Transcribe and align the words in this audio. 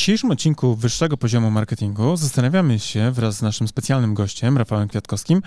dzisiejszym 0.00 0.30
odcinku 0.30 0.74
wyższego 0.74 1.16
poziomu 1.16 1.50
marketingu 1.50 2.16
zastanawiamy 2.16 2.78
się 2.78 3.10
wraz 3.10 3.36
z 3.36 3.42
naszym 3.42 3.68
specjalnym 3.68 4.14
gościem, 4.14 4.58
Rafałem 4.58 4.88
Kwiatkowskim, 4.88 5.42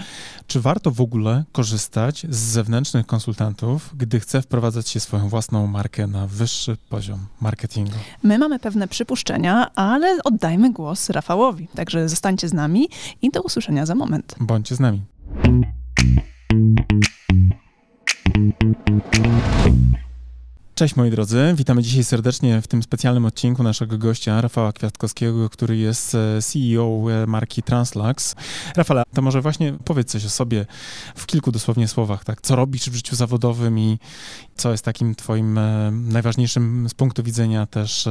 czy 0.47 0.61
warto 0.61 0.91
w 0.91 1.01
ogóle 1.01 1.43
korzystać 1.51 2.25
z 2.29 2.37
zewnętrznych 2.37 3.05
konsultantów, 3.05 3.89
gdy 3.97 4.19
chce 4.19 4.41
wprowadzać 4.41 4.89
się 4.89 4.99
swoją 4.99 5.29
własną 5.29 5.67
markę 5.67 6.07
na 6.07 6.27
wyższy 6.27 6.77
poziom 6.89 7.19
marketingu. 7.41 7.95
My 8.23 8.37
mamy 8.37 8.59
pewne 8.59 8.87
przypuszczenia, 8.87 9.75
ale 9.75 10.17
oddajmy 10.23 10.73
głos 10.73 11.09
Rafałowi. 11.09 11.67
Także 11.75 12.09
zostańcie 12.09 12.49
z 12.49 12.53
nami 12.53 12.89
i 13.21 13.29
do 13.29 13.41
usłyszenia 13.41 13.85
za 13.85 13.95
moment. 13.95 14.35
Bądźcie 14.39 14.75
z 14.75 14.79
nami. 14.79 15.01
Cześć 20.75 20.95
moi 20.95 21.11
drodzy, 21.11 21.53
witamy 21.55 21.83
dzisiaj 21.83 22.03
serdecznie 22.03 22.61
w 22.61 22.67
tym 22.67 22.83
specjalnym 22.83 23.25
odcinku 23.25 23.63
naszego 23.63 23.97
gościa 23.97 24.41
Rafała 24.41 24.73
Kwiatkowskiego, 24.73 25.49
który 25.49 25.77
jest 25.77 26.15
e, 26.15 26.41
CEO 26.41 27.11
e, 27.11 27.27
marki 27.27 27.63
Translax. 27.63 28.35
Rafale, 28.75 29.03
to 29.13 29.21
może 29.21 29.41
właśnie 29.41 29.73
powiedz 29.85 30.11
coś 30.11 30.25
o 30.25 30.29
sobie 30.29 30.65
w 31.15 31.25
kilku 31.25 31.51
dosłownie 31.51 31.87
słowach, 31.87 32.23
tak? 32.23 32.41
Co 32.41 32.55
robisz 32.55 32.89
w 32.89 32.95
życiu 32.95 33.15
zawodowym 33.15 33.79
i 33.79 33.99
co 34.55 34.71
jest 34.71 34.85
takim 34.85 35.15
twoim 35.15 35.57
e, 35.57 35.91
najważniejszym 35.91 36.89
z 36.89 36.93
punktu 36.93 37.23
widzenia 37.23 37.65
też 37.65 38.09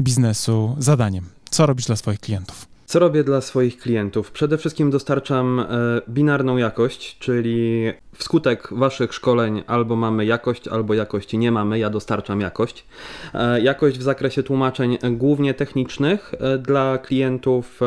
biznesu 0.00 0.76
zadaniem? 0.78 1.28
Co 1.50 1.66
robisz 1.66 1.86
dla 1.86 1.96
swoich 1.96 2.20
klientów? 2.20 2.73
Co 2.86 2.98
robię 2.98 3.24
dla 3.24 3.40
swoich 3.40 3.78
klientów? 3.78 4.30
Przede 4.30 4.58
wszystkim 4.58 4.90
dostarczam 4.90 5.60
e, 5.60 5.66
binarną 6.08 6.56
jakość, 6.56 7.18
czyli 7.18 7.92
wskutek 8.14 8.68
waszych 8.72 9.14
szkoleń 9.14 9.62
albo 9.66 9.96
mamy 9.96 10.24
jakość, 10.24 10.68
albo 10.68 10.94
jakości 10.94 11.38
nie 11.38 11.52
mamy, 11.52 11.78
ja 11.78 11.90
dostarczam 11.90 12.40
jakość. 12.40 12.86
E, 13.34 13.60
jakość 13.60 13.98
w 13.98 14.02
zakresie 14.02 14.42
tłumaczeń 14.42 14.98
głównie 15.10 15.54
technicznych 15.54 16.34
e, 16.40 16.58
dla 16.58 16.98
klientów 16.98 17.80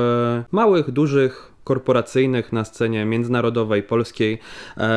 małych, 0.52 0.92
dużych, 0.92 1.52
korporacyjnych 1.64 2.54
na 2.54 2.66
scenie 2.66 3.06
międzynarodowej, 3.06 3.84
polskiej. 3.84 4.40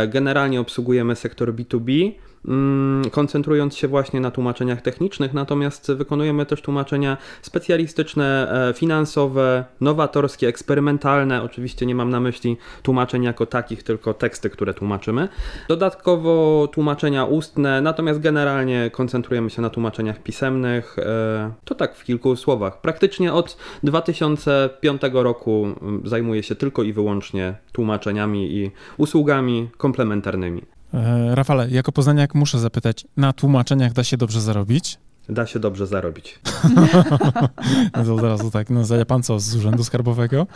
Generalnie 0.08 0.60
obsługujemy 0.60 1.16
sektor 1.16 1.54
B2B. 1.54 2.12
Mm, 2.48 3.10
koncentrując 3.10 3.77
się 3.77 3.88
właśnie 3.88 4.20
na 4.20 4.30
tłumaczeniach 4.30 4.83
technicznych, 4.83 5.34
natomiast 5.34 5.92
wykonujemy 5.92 6.47
też 6.47 6.62
tłumaczenia 6.62 7.16
specjalistyczne, 7.42 8.52
e, 8.69 8.74
finansowe, 8.74 9.64
nowatorskie, 9.80 10.48
eksperymentalne. 10.48 11.42
Oczywiście 11.42 11.86
nie 11.86 11.94
mam 11.94 12.10
na 12.10 12.20
myśli 12.20 12.56
tłumaczeń 12.82 13.22
jako 13.22 13.47
takich, 13.47 13.82
tylko 13.82 14.14
teksty, 14.14 14.50
które 14.50 14.74
tłumaczymy. 14.74 15.28
Dodatkowo 15.69 16.69
tłumaczenia 16.72 17.24
ustne, 17.24 17.80
natomiast 17.80 18.20
generalnie 18.20 18.91
koncentrujemy 18.91 19.50
się 19.50 19.62
na 19.62 19.70
tłumaczeniach 19.70 20.22
pisemnych. 20.22 20.98
E, 20.98 21.52
to 21.64 21.75
tak 21.75 21.94
w 21.94 22.04
kilku 22.04 22.36
słowach. 22.36 22.80
Praktycznie 22.80 23.32
od 23.32 23.56
2005 23.82 25.02
roku 25.12 25.66
mm, 25.82 26.02
zajmuję 26.04 26.42
się 26.42 26.54
tylko 26.54 26.82
i 26.82 26.92
wyłącznie 26.92 27.54
tłumaczeniami 27.72 28.52
i 28.52 28.70
usługami 28.97 29.69
komplementarnymi. 29.77 30.79
E, 30.94 31.34
Rafale, 31.34 31.70
jako 31.70 31.92
poznaniak 31.92 32.34
muszę 32.34 32.58
zapytać, 32.58 33.06
na 33.16 33.33
tłumaczeniach 33.33 33.92
da 33.92 34.05
się 34.05 34.16
dobrze 34.16 34.41
zarobić? 34.41 34.98
Da 35.30 35.46
się 35.46 35.58
dobrze 35.58 35.86
zarobić. 35.86 36.38
no 38.06 38.22
razu 38.22 38.50
tak, 38.50 38.70
no 38.70 38.84
zaja 38.84 39.04
pan 39.04 39.22
co, 39.22 39.40
z 39.40 39.56
urzędu 39.56 39.84
skarbowego? 39.84 40.46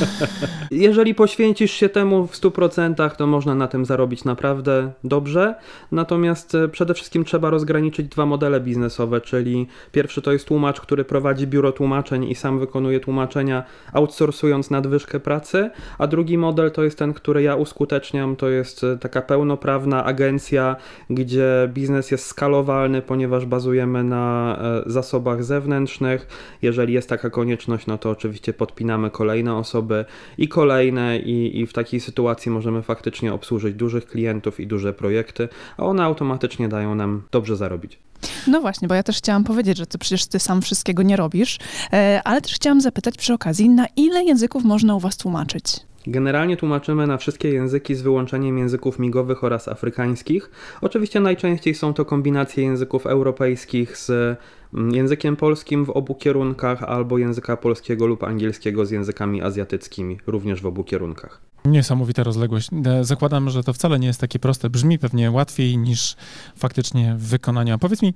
Jeżeli 0.70 1.14
poświęcisz 1.14 1.70
się 1.70 1.88
temu 1.88 2.26
w 2.26 2.32
100%, 2.32 3.16
to 3.16 3.26
można 3.26 3.54
na 3.54 3.68
tym 3.68 3.84
zarobić 3.84 4.24
naprawdę 4.24 4.92
dobrze. 5.04 5.54
Natomiast 5.92 6.54
e, 6.54 6.68
przede 6.68 6.94
wszystkim 6.94 7.24
trzeba 7.24 7.50
rozgraniczyć 7.50 8.08
dwa 8.08 8.26
modele 8.26 8.60
biznesowe, 8.60 9.20
czyli 9.20 9.66
pierwszy 9.92 10.22
to 10.22 10.32
jest 10.32 10.46
tłumacz, 10.46 10.80
który 10.80 11.04
prowadzi 11.04 11.46
biuro 11.46 11.72
tłumaczeń 11.72 12.24
i 12.24 12.34
sam 12.34 12.58
wykonuje 12.58 13.00
tłumaczenia, 13.00 13.64
outsourcując 13.92 14.70
nadwyżkę 14.70 15.20
pracy, 15.20 15.70
a 15.98 16.06
drugi 16.06 16.38
model 16.38 16.70
to 16.70 16.84
jest 16.84 16.98
ten, 16.98 17.14
który 17.14 17.42
ja 17.42 17.56
uskuteczniam, 17.56 18.36
to 18.36 18.48
jest 18.48 18.84
e, 18.84 18.98
taka 18.98 19.22
pełnoprawna 19.22 20.04
agencja, 20.04 20.76
gdzie 21.10 21.68
biznes 21.72 22.10
jest 22.10 22.26
skalowalny, 22.26 23.02
ponieważ 23.02 23.46
bazujemy 23.46 23.93
na 24.02 24.56
e, 24.86 24.90
zasobach 24.90 25.44
zewnętrznych. 25.44 26.26
Jeżeli 26.62 26.94
jest 26.94 27.08
taka 27.08 27.30
konieczność, 27.30 27.86
no 27.86 27.98
to 27.98 28.10
oczywiście 28.10 28.52
podpinamy 28.52 29.10
kolejne 29.10 29.56
osoby 29.56 30.04
i 30.38 30.48
kolejne, 30.48 31.18
i, 31.18 31.60
i 31.60 31.66
w 31.66 31.72
takiej 31.72 32.00
sytuacji 32.00 32.50
możemy 32.50 32.82
faktycznie 32.82 33.34
obsłużyć 33.34 33.74
dużych 33.74 34.06
klientów 34.06 34.60
i 34.60 34.66
duże 34.66 34.92
projekty, 34.92 35.48
a 35.76 35.82
one 35.82 36.04
automatycznie 36.04 36.68
dają 36.68 36.94
nam 36.94 37.22
dobrze 37.30 37.56
zarobić. 37.56 37.98
No 38.46 38.60
właśnie, 38.60 38.88
bo 38.88 38.94
ja 38.94 39.02
też 39.02 39.18
chciałam 39.18 39.44
powiedzieć, 39.44 39.78
że 39.78 39.86
ty 39.86 39.98
przecież 39.98 40.26
ty 40.26 40.38
sam 40.38 40.62
wszystkiego 40.62 41.02
nie 41.02 41.16
robisz, 41.16 41.58
e, 41.92 42.20
ale 42.24 42.40
też 42.40 42.54
chciałam 42.54 42.80
zapytać 42.80 43.16
przy 43.16 43.34
okazji, 43.34 43.68
na 43.68 43.86
ile 43.96 44.24
języków 44.24 44.64
można 44.64 44.94
u 44.94 45.00
was 45.00 45.16
tłumaczyć? 45.16 45.64
Generalnie 46.06 46.56
tłumaczymy 46.56 47.06
na 47.06 47.16
wszystkie 47.16 47.50
języki 47.50 47.94
z 47.94 48.02
wyłączeniem 48.02 48.58
języków 48.58 48.98
migowych 48.98 49.44
oraz 49.44 49.68
afrykańskich. 49.68 50.50
Oczywiście 50.80 51.20
najczęściej 51.20 51.74
są 51.74 51.94
to 51.94 52.04
kombinacje 52.04 52.64
języków 52.64 53.06
europejskich 53.06 53.96
z 53.96 54.10
mm, 54.74 54.90
językiem 54.90 55.36
polskim 55.36 55.84
w 55.84 55.90
obu 55.90 56.14
kierunkach 56.14 56.82
albo 56.82 57.18
języka 57.18 57.56
polskiego 57.56 58.06
lub 58.06 58.24
angielskiego 58.24 58.86
z 58.86 58.90
językami 58.90 59.42
azjatyckimi 59.42 60.18
również 60.26 60.62
w 60.62 60.66
obu 60.66 60.84
kierunkach. 60.84 61.53
Niesamowita 61.68 62.22
rozległość. 62.22 62.68
E, 62.86 63.04
zakładam, 63.04 63.50
że 63.50 63.62
to 63.62 63.72
wcale 63.72 63.98
nie 63.98 64.06
jest 64.06 64.20
takie 64.20 64.38
proste. 64.38 64.70
Brzmi 64.70 64.98
pewnie 64.98 65.30
łatwiej 65.30 65.78
niż 65.78 66.16
faktycznie 66.56 67.14
w 67.14 67.22
wykonaniu. 67.22 67.74
A 67.74 67.78
powiedz 67.78 68.02
mi 68.02 68.14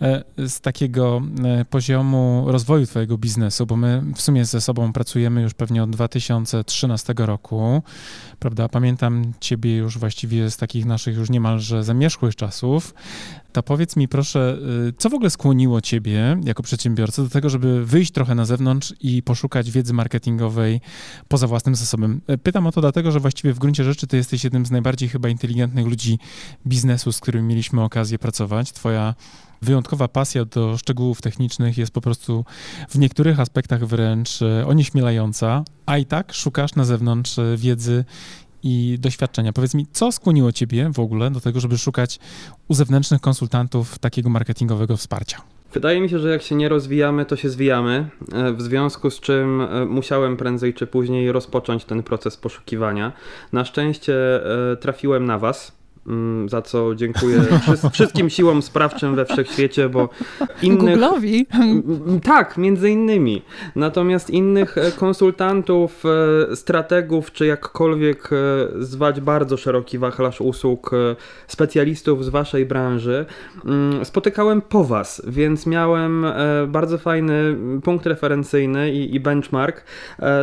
e, 0.00 0.24
z 0.48 0.60
takiego 0.60 1.22
e, 1.44 1.64
poziomu 1.64 2.44
rozwoju 2.46 2.86
Twojego 2.86 3.18
biznesu, 3.18 3.66
bo 3.66 3.76
my 3.76 4.02
w 4.14 4.22
sumie 4.22 4.44
ze 4.44 4.60
sobą 4.60 4.92
pracujemy 4.92 5.42
już 5.42 5.54
pewnie 5.54 5.82
od 5.82 5.90
2013 5.90 7.14
roku, 7.16 7.82
prawda? 8.38 8.68
Pamiętam 8.68 9.32
Ciebie 9.40 9.76
już 9.76 9.98
właściwie 9.98 10.50
z 10.50 10.56
takich 10.56 10.86
naszych 10.86 11.16
już 11.16 11.30
niemalże 11.30 11.84
zamierzchłych 11.84 12.36
czasów 12.36 12.94
to 13.52 13.62
powiedz 13.62 13.96
mi 13.96 14.08
proszę, 14.08 14.58
co 14.98 15.10
w 15.10 15.14
ogóle 15.14 15.30
skłoniło 15.30 15.80
ciebie 15.80 16.40
jako 16.44 16.62
przedsiębiorcę 16.62 17.22
do 17.22 17.28
tego, 17.28 17.50
żeby 17.50 17.84
wyjść 17.84 18.12
trochę 18.12 18.34
na 18.34 18.44
zewnątrz 18.44 18.94
i 19.00 19.22
poszukać 19.22 19.70
wiedzy 19.70 19.92
marketingowej 19.92 20.80
poza 21.28 21.46
własnym 21.46 21.74
zasobem? 21.74 22.20
Pytam 22.42 22.66
o 22.66 22.72
to 22.72 22.80
dlatego, 22.86 23.12
że 23.12 23.20
właściwie 23.20 23.52
w 23.52 23.58
gruncie 23.58 23.84
rzeczy 23.84 24.06
ty 24.06 24.16
jesteś 24.16 24.44
jednym 24.44 24.66
z 24.66 24.70
najbardziej 24.70 25.08
chyba 25.08 25.28
inteligentnych 25.28 25.86
ludzi 25.86 26.18
biznesu, 26.66 27.12
z 27.12 27.20
którymi 27.20 27.48
mieliśmy 27.48 27.82
okazję 27.82 28.18
pracować. 28.18 28.72
Twoja 28.72 29.14
wyjątkowa 29.62 30.08
pasja 30.08 30.44
do 30.44 30.78
szczegółów 30.78 31.22
technicznych 31.22 31.78
jest 31.78 31.92
po 31.92 32.00
prostu 32.00 32.44
w 32.88 32.98
niektórych 32.98 33.40
aspektach 33.40 33.86
wręcz 33.86 34.42
y, 34.42 34.66
onieśmielająca, 34.66 35.64
a 35.86 35.98
i 35.98 36.06
tak 36.06 36.34
szukasz 36.34 36.74
na 36.74 36.84
zewnątrz 36.84 37.36
wiedzy 37.56 38.04
i 38.62 38.98
doświadczenia. 39.00 39.52
Powiedz 39.52 39.74
mi, 39.74 39.86
co 39.92 40.12
skłoniło 40.12 40.52
Ciebie 40.52 40.90
w 40.92 40.98
ogóle 40.98 41.30
do 41.30 41.40
tego, 41.40 41.60
żeby 41.60 41.78
szukać 41.78 42.18
u 42.68 42.74
zewnętrznych 42.74 43.20
konsultantów 43.20 43.98
takiego 43.98 44.30
marketingowego 44.30 44.96
wsparcia? 44.96 45.55
Wydaje 45.72 46.00
mi 46.00 46.08
się, 46.08 46.18
że 46.18 46.30
jak 46.30 46.42
się 46.42 46.54
nie 46.54 46.68
rozwijamy, 46.68 47.24
to 47.24 47.36
się 47.36 47.48
zwijamy, 47.48 48.08
e, 48.32 48.52
w 48.52 48.62
związku 48.62 49.10
z 49.10 49.20
czym 49.20 49.60
e, 49.60 49.84
musiałem 49.84 50.36
prędzej 50.36 50.74
czy 50.74 50.86
później 50.86 51.32
rozpocząć 51.32 51.84
ten 51.84 52.02
proces 52.02 52.36
poszukiwania. 52.36 53.12
Na 53.52 53.64
szczęście 53.64 54.14
e, 54.72 54.76
trafiłem 54.76 55.24
na 55.24 55.38
Was 55.38 55.76
za 56.46 56.62
co 56.62 56.94
dziękuję 56.94 57.42
wszystkim 57.92 58.30
siłom 58.30 58.62
sprawczym 58.62 59.14
we 59.14 59.24
wszechświecie, 59.24 59.88
bo 59.88 60.08
innych... 60.62 60.98
Google'owi? 60.98 61.44
Tak, 62.22 62.58
między 62.58 62.90
innymi. 62.90 63.42
Natomiast 63.76 64.30
innych 64.30 64.78
e, 64.78 64.92
konsultantów, 64.92 66.04
e, 66.50 66.56
strategów, 66.56 67.32
czy 67.32 67.46
jakkolwiek 67.46 68.30
e, 68.32 68.36
zwać 68.84 69.20
bardzo 69.20 69.56
szeroki 69.56 69.98
wachlarz 69.98 70.40
usług 70.40 70.90
specjalistów 71.46 72.24
z 72.24 72.28
waszej 72.28 72.66
branży, 72.66 73.26
mm, 73.64 74.04
spotykałem 74.04 74.62
po 74.62 74.84
was, 74.84 75.22
więc 75.26 75.66
miałem 75.66 76.26
bardzo 76.68 76.98
fajny 76.98 77.56
punkt 77.84 78.06
referencyjny 78.06 78.92
i 78.92 79.20
benchmark 79.20 79.84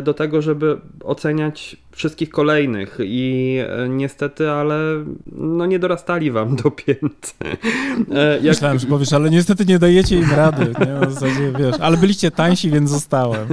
do 0.04 0.14
tego, 0.14 0.42
żeby 0.42 0.78
oceniać 1.04 1.78
wszystkich 1.92 2.30
kolejnych 2.30 2.98
i 3.04 3.60
niestety, 3.90 4.52
ale 4.52 5.06
no 5.54 5.66
nie 5.66 5.80
dorastali 5.80 6.32
wam 6.32 6.56
do 6.56 6.72
pięt. 6.72 7.36
E, 8.12 8.34
jak... 8.34 8.44
Myślałem, 8.44 8.80
że 8.80 8.88
powiesz, 8.88 9.14
ale 9.14 9.30
niestety 9.30 9.66
nie 9.66 9.80
dajecie 9.80 10.16
im 10.16 10.32
rady, 10.32 10.66
nie? 10.66 11.08
W 11.08 11.14
zasadzie, 11.14 11.54
wiesz, 11.60 11.76
ale 11.80 11.98
byliście 11.98 12.32
tańsi, 12.32 12.72
więc 12.72 12.90
zostałem. 12.90 13.48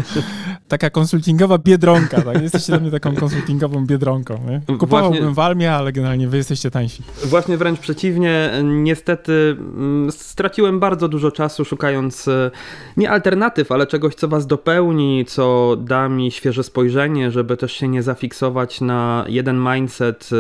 Taka 0.69 0.91
konsultingowa 0.91 1.59
biedronka, 1.59 2.23
tak? 2.23 2.43
Jesteście 2.43 2.73
dla 2.73 2.81
mnie 2.81 2.91
taką 2.91 3.17
konsultingową 3.17 3.87
biedronką, 3.87 4.41
nie? 4.49 4.77
Kupowałbym 4.79 5.21
Właśnie... 5.21 5.35
w 5.35 5.39
Almie, 5.39 5.73
ale 5.73 5.93
generalnie 5.93 6.29
wy 6.29 6.37
jesteście 6.37 6.71
tańsi. 6.71 7.03
Właśnie 7.25 7.57
wręcz 7.57 7.81
przeciwnie, 7.81 8.51
niestety 8.65 9.57
mm, 9.59 10.13
straciłem 10.13 10.81
bardzo 10.81 11.09
dużo 11.09 11.31
czasu 11.31 11.65
szukając 11.65 12.29
e, 12.29 12.51
nie 12.97 13.11
alternatyw, 13.11 13.73
ale 13.73 13.87
czegoś, 13.87 14.15
co 14.15 14.29
was 14.29 14.47
dopełni, 14.47 15.25
co 15.25 15.77
da 15.81 16.09
mi 16.09 16.31
świeże 16.31 16.63
spojrzenie, 16.63 17.31
żeby 17.31 17.57
też 17.57 17.73
się 17.73 17.89
nie 17.89 18.03
zafiksować 18.03 18.21
zafiksować 18.31 18.81
na 18.81 19.25
jeden 19.29 19.65
mindset 19.73 20.31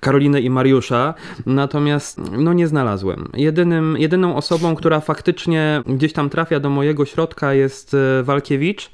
Karoliny 0.00 0.40
i 0.40 0.50
Mariusza, 0.50 0.85
natomiast 1.46 2.20
no 2.38 2.52
nie 2.52 2.66
znalazłem. 2.66 3.28
Jedynym, 3.34 3.96
jedyną 3.98 4.36
osobą, 4.36 4.74
która 4.74 5.00
faktycznie 5.00 5.82
gdzieś 5.86 6.12
tam 6.12 6.30
trafia 6.30 6.60
do 6.60 6.70
mojego 6.70 7.04
środka 7.04 7.54
jest 7.54 7.96
Walkiewicz, 8.22 8.90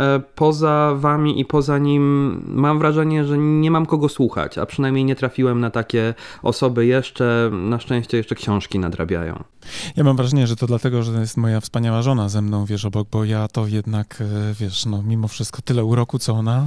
E, 0.00 0.20
poza 0.34 0.94
wami 0.96 1.40
i 1.40 1.44
poza 1.44 1.78
nim 1.78 2.42
mam 2.46 2.78
wrażenie, 2.78 3.24
że 3.24 3.38
nie 3.38 3.70
mam 3.70 3.86
kogo 3.86 4.08
słuchać, 4.08 4.58
a 4.58 4.66
przynajmniej 4.66 5.04
nie 5.04 5.16
trafiłem 5.16 5.60
na 5.60 5.70
takie 5.70 6.14
osoby 6.42 6.86
jeszcze. 6.86 7.50
Na 7.52 7.80
szczęście 7.80 8.16
jeszcze 8.16 8.34
książki 8.34 8.78
nadrabiają. 8.78 9.44
Ja 9.96 10.04
mam 10.04 10.16
wrażenie, 10.16 10.46
że 10.46 10.56
to 10.56 10.66
dlatego, 10.66 11.02
że 11.02 11.20
jest 11.20 11.36
moja 11.36 11.60
wspaniała 11.60 12.02
żona 12.02 12.28
ze 12.28 12.42
mną, 12.42 12.64
wiesz, 12.64 12.84
obok, 12.84 13.08
bo 13.10 13.24
ja 13.24 13.48
to 13.48 13.66
jednak, 13.66 14.20
e, 14.20 14.54
wiesz, 14.60 14.86
no 14.86 15.02
mimo 15.02 15.28
wszystko 15.28 15.62
tyle 15.62 15.84
uroku, 15.84 16.18
co 16.18 16.32
ona 16.32 16.66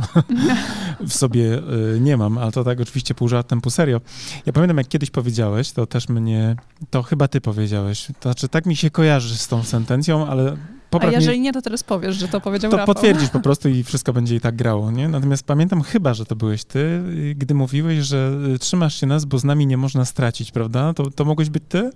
w 1.08 1.14
sobie 1.14 1.58
e, 1.58 2.00
nie 2.00 2.18
mam, 2.18 2.38
ale 2.38 2.52
to 2.52 2.64
tak 2.64 2.80
oczywiście 2.80 3.16
pół 3.16 3.28
żartem, 3.28 3.62
pół 3.62 3.72
serio. 3.72 4.02
Ja 4.46 4.54
pamiętam, 4.54 4.78
jak 4.78 4.88
kiedyś 4.88 5.10
powiedziałeś, 5.10 5.72
to 5.72 5.86
też 5.86 6.10
mnie, 6.10 6.56
to 6.90 7.04
chyba 7.04 7.28
ty 7.28 7.42
powiedziałeś, 7.42 8.08
to 8.20 8.30
znaczy 8.30 8.50
tak 8.50 8.66
mi 8.66 8.76
się 8.76 8.90
kojarzy 8.90 9.38
z 9.38 9.48
tą 9.48 9.64
sentencją, 9.64 10.28
ale 10.28 10.58
Popraw 10.90 11.12
A 11.14 11.16
jeżeli 11.16 11.40
nie, 11.42 11.54
to 11.54 11.62
teraz 11.62 11.84
powiesz, 11.84 12.16
że 12.16 12.28
to 12.28 12.42
powiedział 12.42 12.72
To 12.72 12.78
Rafał. 12.78 12.96
potwierdzisz 12.96 13.30
po 13.30 13.40
prostu 13.48 13.70
i 13.70 13.84
wszystko 13.84 14.14
będzie 14.14 14.36
i 14.36 14.40
tak 14.40 14.56
grało, 14.56 14.92
nie? 14.92 15.08
Natomiast 15.08 15.44
pamiętam 15.44 15.82
chyba, 15.82 16.14
że 16.14 16.26
to 16.26 16.36
byłeś 16.36 16.64
ty, 16.64 17.02
gdy 17.36 17.54
mówiłeś, 17.54 18.00
że 18.06 18.32
y, 18.56 18.60
trzymasz 18.60 19.00
się 19.00 19.08
nas, 19.08 19.26
bo 19.26 19.38
z 19.40 19.44
nami 19.44 19.68
nie 19.68 19.78
można 19.78 20.06
stracić, 20.06 20.52
prawda? 20.52 20.94
To, 20.94 21.12
to 21.12 21.26
mogłeś 21.26 21.50
być 21.50 21.64
ty? 21.70 21.90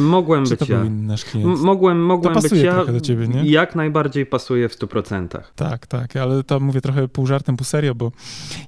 Mogłem 0.00 0.44
Czy 0.44 0.50
być 0.50 0.58
to 0.60 0.72
ja. 0.72 0.78
był 0.78 0.86
inny 0.88 1.06
nasz 1.06 1.24
klient? 1.24 1.60
mogłem, 1.60 2.04
mogłem 2.06 2.34
to 2.34 2.40
pasuje 2.40 2.60
być 2.60 2.66
ja. 2.66 2.74
trochę 2.74 2.92
do 2.92 3.00
ciebie, 3.00 3.28
nie? 3.28 3.50
Jak 3.50 3.74
najbardziej 3.74 4.26
pasuje 4.26 4.68
w 4.68 4.78
100%. 4.78 5.28
Tak, 5.56 5.86
tak, 5.86 6.16
ale 6.16 6.44
to 6.44 6.60
mówię 6.60 6.80
trochę 6.80 7.08
pół 7.08 7.26
żartem, 7.26 7.56
pół 7.56 7.64
serio, 7.64 7.94
bo 7.94 8.12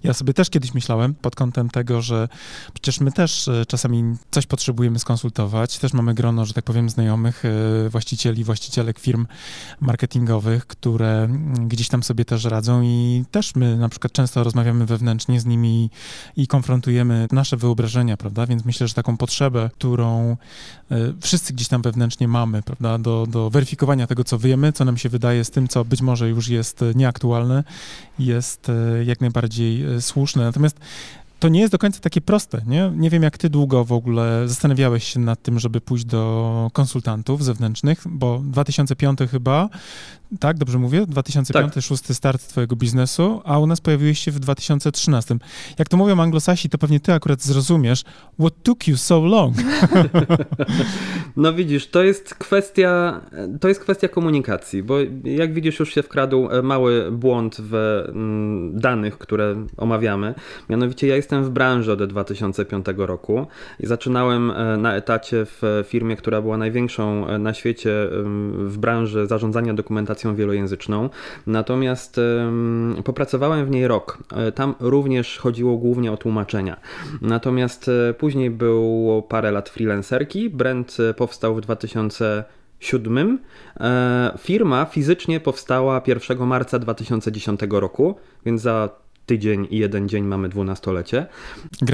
ja 0.05 0.13
sobie 0.15 0.35
też 0.35 0.51
kiedyś 0.51 0.75
myślałem 0.75 1.15
pod 1.15 1.37
kątem 1.37 1.71
tego, 1.71 2.03
że 2.03 2.29
przecież 2.75 3.01
my 3.01 3.13
też 3.13 3.49
y, 3.49 3.65
czasami 3.69 4.05
coś 4.31 4.47
potrzebujemy 4.47 4.99
skonsultować, 4.99 5.79
też 5.79 5.93
mamy 5.93 6.15
grono, 6.15 6.45
że 6.45 6.55
tak 6.55 6.65
powiem, 6.65 6.91
znajomych, 6.91 7.45
y, 7.45 7.89
właścicieli, 7.91 8.45
właścicielek 8.45 8.99
firm 8.99 9.27
marketingowych, 9.81 10.67
które 10.67 11.29
gdzieś 11.67 11.89
tam 11.89 12.03
sobie 12.03 12.25
też 12.25 12.45
radzą 12.45 12.83
i 12.83 13.25
też 13.31 13.55
my 13.55 13.77
na 13.77 13.89
przykład 13.89 14.13
często 14.13 14.45
rozmawiamy 14.45 14.87
wewnętrznie 14.87 15.41
z 15.41 15.47
nimi 15.47 15.91
i 16.37 16.47
konfrontujemy 16.47 17.29
nasze 17.33 17.57
wyobrażenia, 17.57 18.17
prawda? 18.17 18.47
Więc 18.47 18.65
myślę, 18.65 18.89
że 18.89 18.95
taką 18.95 19.17
potrzebę, 19.17 19.71
którą 19.73 20.37
e, 20.91 20.97
wszyscy 21.21 21.53
gdzieś 21.53 21.69
tam 21.69 21.83
wewnętrznie 21.83 22.29
mamy, 22.29 22.63
prawda? 22.63 22.99
Do, 22.99 23.27
do 23.27 23.51
weryfikowania 23.51 24.07
tego, 24.07 24.25
co 24.25 24.39
wiemy, 24.39 24.73
co 24.73 24.85
nam 24.85 24.97
się 24.97 25.09
wydaje 25.09 25.45
z 25.45 25.51
tym, 25.51 25.69
co 25.69 25.85
być 25.85 26.03
może 26.03 26.29
już 26.29 26.49
jest 26.49 26.85
nieaktualne, 26.95 27.65
jest 28.19 28.69
e, 28.69 29.05
jak 29.05 29.21
najbardziej 29.21 29.85
e, 29.85 30.01
słuszne. 30.01 30.43
Natomiast 30.43 30.81
to 31.41 31.49
nie 31.49 31.61
jest 31.61 31.73
do 31.73 31.79
końca 31.79 32.01
takie 32.01 32.21
proste, 32.21 32.63
nie? 32.67 32.93
Nie 32.97 33.11
wiem, 33.11 33.23
jak 33.23 33.39
ty 33.39 33.51
długo 33.51 33.85
w 33.85 33.93
ogóle 33.93 34.49
zastanawiałeś 34.49 35.05
się 35.05 35.21
nad 35.21 35.43
tym, 35.43 35.59
żeby 35.59 35.81
pójść 35.81 36.05
do 36.05 36.71
konsultantów 36.73 37.45
zewnętrznych, 37.45 38.03
bo 38.07 38.43
2005 38.45 39.19
chyba 39.31 39.69
tak, 40.39 40.59
dobrze 40.59 40.79
mówię? 40.79 41.07
2005, 41.07 41.75
tak. 41.75 42.17
start 42.17 42.49
twojego 42.49 42.77
biznesu, 42.77 43.43
a 43.45 43.59
u 43.59 43.67
nas 43.67 43.81
pojawiłeś 43.81 44.19
się 44.19 44.31
w 44.31 44.39
2013. 44.39 45.37
Jak 45.79 45.89
to 45.89 45.97
mówią 45.97 46.21
anglosasi, 46.21 46.69
to 46.69 46.79
pewnie 46.79 47.01
ty 47.01 47.13
akurat 47.13 47.43
zrozumiesz. 47.43 48.03
What 48.41 48.55
took 48.63 48.89
you 48.89 48.97
so 48.97 49.21
long? 49.21 49.57
No 51.37 51.53
widzisz, 51.53 51.87
to 51.87 52.03
jest 52.03 52.35
kwestia, 52.35 53.21
to 53.61 53.69
jest 53.69 53.81
kwestia 53.81 54.09
komunikacji, 54.09 54.83
bo 54.83 54.97
jak 55.25 55.55
widzisz, 55.55 55.81
już 55.81 55.95
się 55.95 56.03
wkradł 56.03 56.49
e, 56.51 56.63
mały 56.63 57.13
błąd 57.13 57.57
w 57.61 57.75
mm, 58.09 58.81
danych, 58.81 59.19
które 59.19 59.67
omawiamy. 59.77 60.35
Mianowicie 60.69 61.07
ja 61.07 61.17
jestem 61.17 61.45
w 61.45 61.51
branży 61.51 61.93
od 61.93 62.05
2005 62.05 62.87
roku 62.97 63.47
i 63.81 63.87
zaczynałem 63.87 64.51
e, 64.51 64.77
na 64.77 64.95
etacie 64.95 65.47
w 65.47 65.85
firmie, 65.87 66.17
która 66.17 66.43
była 66.43 66.57
największą 66.57 67.27
e, 67.27 67.39
na 67.39 67.55
świecie 67.55 67.91
w 68.67 68.79
branży 68.79 69.27
zarządzania 69.27 69.75
dokumentacją 69.75 70.20
wielojęzyczną, 70.37 71.11
natomiast 71.47 72.21
popracowałem 73.05 73.67
w 73.67 73.71
niej 73.71 73.89
rok. 73.89 74.19
E, 74.37 74.53
tam 74.53 74.75
również 74.81 75.39
chodziło 75.39 75.77
głównie 75.77 76.13
o 76.13 76.17
tłumaczenia. 76.17 76.77
Natomiast 77.23 77.89
e, 77.89 78.15
później 78.15 78.51
było 78.51 79.23
parę 79.23 79.51
lat 79.51 79.69
freelancerki. 79.69 80.51
Brand 80.51 80.97
e, 81.11 81.15
powstał 81.15 81.55
w 81.55 81.61
2007. 81.61 83.39
Firma 84.39 84.85
fizycznie 84.85 85.41
powstała 85.41 86.03
1 86.07 86.47
marca 86.47 86.79
2010 86.79 87.61
roku, 87.71 88.15
więc 88.47 88.63
za 88.63 88.89
tydzień 89.31 89.67
i 89.71 89.79
jeden 89.79 90.09
dzień 90.09 90.25
mamy 90.25 90.49
dwunastolecie. 90.49 91.27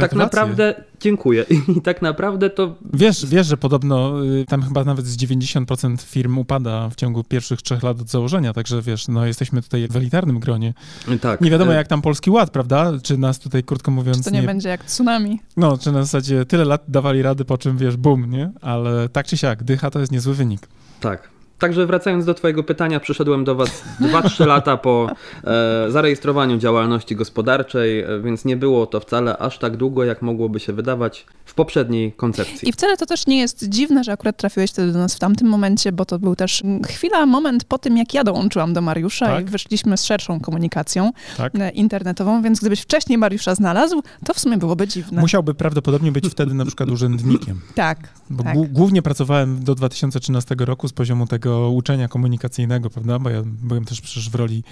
Tak 0.00 0.12
naprawdę 0.12 0.74
dziękuję. 1.00 1.44
I 1.76 1.80
tak 1.80 2.02
naprawdę 2.02 2.50
to. 2.50 2.76
Wiesz, 2.94 3.26
wiesz, 3.26 3.46
że 3.46 3.56
podobno 3.56 4.24
y, 4.24 4.44
tam 4.48 4.62
chyba 4.62 4.84
nawet 4.84 5.06
z 5.06 5.16
90% 5.16 6.02
firm 6.02 6.38
upada 6.38 6.88
w 6.90 6.94
ciągu 6.94 7.24
pierwszych 7.24 7.62
trzech 7.62 7.82
lat 7.82 8.00
od 8.00 8.10
założenia, 8.10 8.52
także 8.52 8.82
wiesz, 8.82 9.08
no 9.08 9.26
jesteśmy 9.26 9.62
tutaj 9.62 9.88
w 9.88 9.96
elitarnym 9.96 10.40
gronie. 10.40 10.74
Tak. 11.20 11.40
Nie 11.40 11.50
wiadomo, 11.50 11.72
e- 11.72 11.76
jak 11.76 11.88
tam 11.88 12.02
polski 12.02 12.30
ład, 12.30 12.50
prawda? 12.50 12.92
Czy 13.02 13.18
nas 13.18 13.38
tutaj, 13.38 13.62
krótko 13.64 13.90
mówiąc. 13.90 14.18
Czy 14.18 14.24
to 14.24 14.30
nie, 14.30 14.40
nie, 14.40 14.46
będzie 14.46 14.68
jak 14.68 14.84
tsunami. 14.84 15.40
No, 15.56 15.78
czy 15.78 15.92
na 15.92 16.02
zasadzie 16.02 16.44
tyle 16.44 16.64
lat 16.64 16.84
dawali 16.88 17.22
rady, 17.22 17.44
po 17.44 17.58
czym 17.58 17.76
wiesz, 17.76 17.96
bum, 17.96 18.30
nie? 18.30 18.52
Ale 18.60 19.08
tak 19.08 19.26
czy 19.26 19.36
siak, 19.36 19.64
dycha 19.64 19.90
to 19.90 20.00
jest 20.00 20.12
niezły 20.12 20.34
wynik. 20.34 20.68
Tak. 21.00 21.35
Także 21.58 21.86
wracając 21.86 22.24
do 22.24 22.34
Twojego 22.34 22.62
pytania, 22.62 23.00
przyszedłem 23.00 23.44
do 23.44 23.54
Was 23.54 23.84
2-3 24.00 24.46
lata 24.46 24.76
po 24.76 25.10
e, 25.44 25.90
zarejestrowaniu 25.90 26.58
działalności 26.58 27.16
gospodarczej, 27.16 28.00
e, 28.00 28.20
więc 28.20 28.44
nie 28.44 28.56
było 28.56 28.86
to 28.86 29.00
wcale 29.00 29.38
aż 29.38 29.58
tak 29.58 29.76
długo, 29.76 30.04
jak 30.04 30.22
mogłoby 30.22 30.60
się 30.60 30.72
wydawać 30.72 31.26
poprzedniej 31.56 32.12
koncepcji. 32.12 32.68
I 32.68 32.72
wcale 32.72 32.96
to 32.96 33.06
też 33.06 33.26
nie 33.26 33.38
jest 33.38 33.68
dziwne, 33.68 34.04
że 34.04 34.12
akurat 34.12 34.36
trafiłeś 34.36 34.70
wtedy 34.70 34.92
do 34.92 34.98
nas 34.98 35.14
w 35.14 35.18
tamtym 35.18 35.48
momencie, 35.48 35.92
bo 35.92 36.04
to 36.04 36.18
był 36.18 36.36
też 36.36 36.62
chwila, 36.86 37.26
moment 37.26 37.64
po 37.64 37.78
tym, 37.78 37.96
jak 37.96 38.14
ja 38.14 38.24
dołączyłam 38.24 38.72
do 38.72 38.80
Mariusza 38.80 39.26
tak? 39.26 39.46
i 39.46 39.50
wyszliśmy 39.50 39.96
z 39.96 40.04
szerszą 40.04 40.40
komunikacją 40.40 41.12
tak? 41.36 41.52
E, 41.54 41.70
internetową, 41.70 42.42
więc 42.42 42.60
gdybyś 42.60 42.80
wcześniej 42.80 43.18
Mariusza 43.18 43.54
znalazł, 43.54 44.02
to 44.24 44.34
w 44.34 44.40
sumie 44.40 44.56
byłoby 44.56 44.88
dziwne. 44.88 45.20
Musiałby 45.20 45.54
prawdopodobnie 45.54 46.12
być 46.12 46.26
wtedy 46.28 46.54
na 46.54 46.64
przykład 46.64 46.90
urzędnikiem. 46.90 47.60
Tak. 47.74 48.08
Bo 48.30 48.44
tak. 48.44 48.72
głównie 48.72 49.02
pracowałem 49.02 49.64
do 49.64 49.74
2013 49.74 50.54
roku 50.58 50.88
z 50.88 50.92
poziomu 50.92 51.26
tego 51.26 51.46
tego 51.46 51.70
uczenia 51.70 52.08
komunikacyjnego, 52.08 52.90
prawda? 52.90 53.18
Bo 53.18 53.30
ja 53.30 53.42
byłem 53.44 53.84
też 53.84 54.00
przecież 54.00 54.30
w 54.30 54.34
roli 54.34 54.64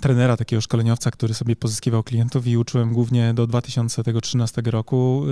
trenera, 0.00 0.36
takiego 0.36 0.60
szkoleniowca, 0.60 1.10
który 1.10 1.34
sobie 1.34 1.56
pozyskiwał 1.56 2.02
klientów 2.02 2.46
i 2.46 2.56
uczyłem 2.56 2.92
głównie 2.92 3.34
do 3.34 3.46
2013 3.46 4.62
roku 4.64 5.22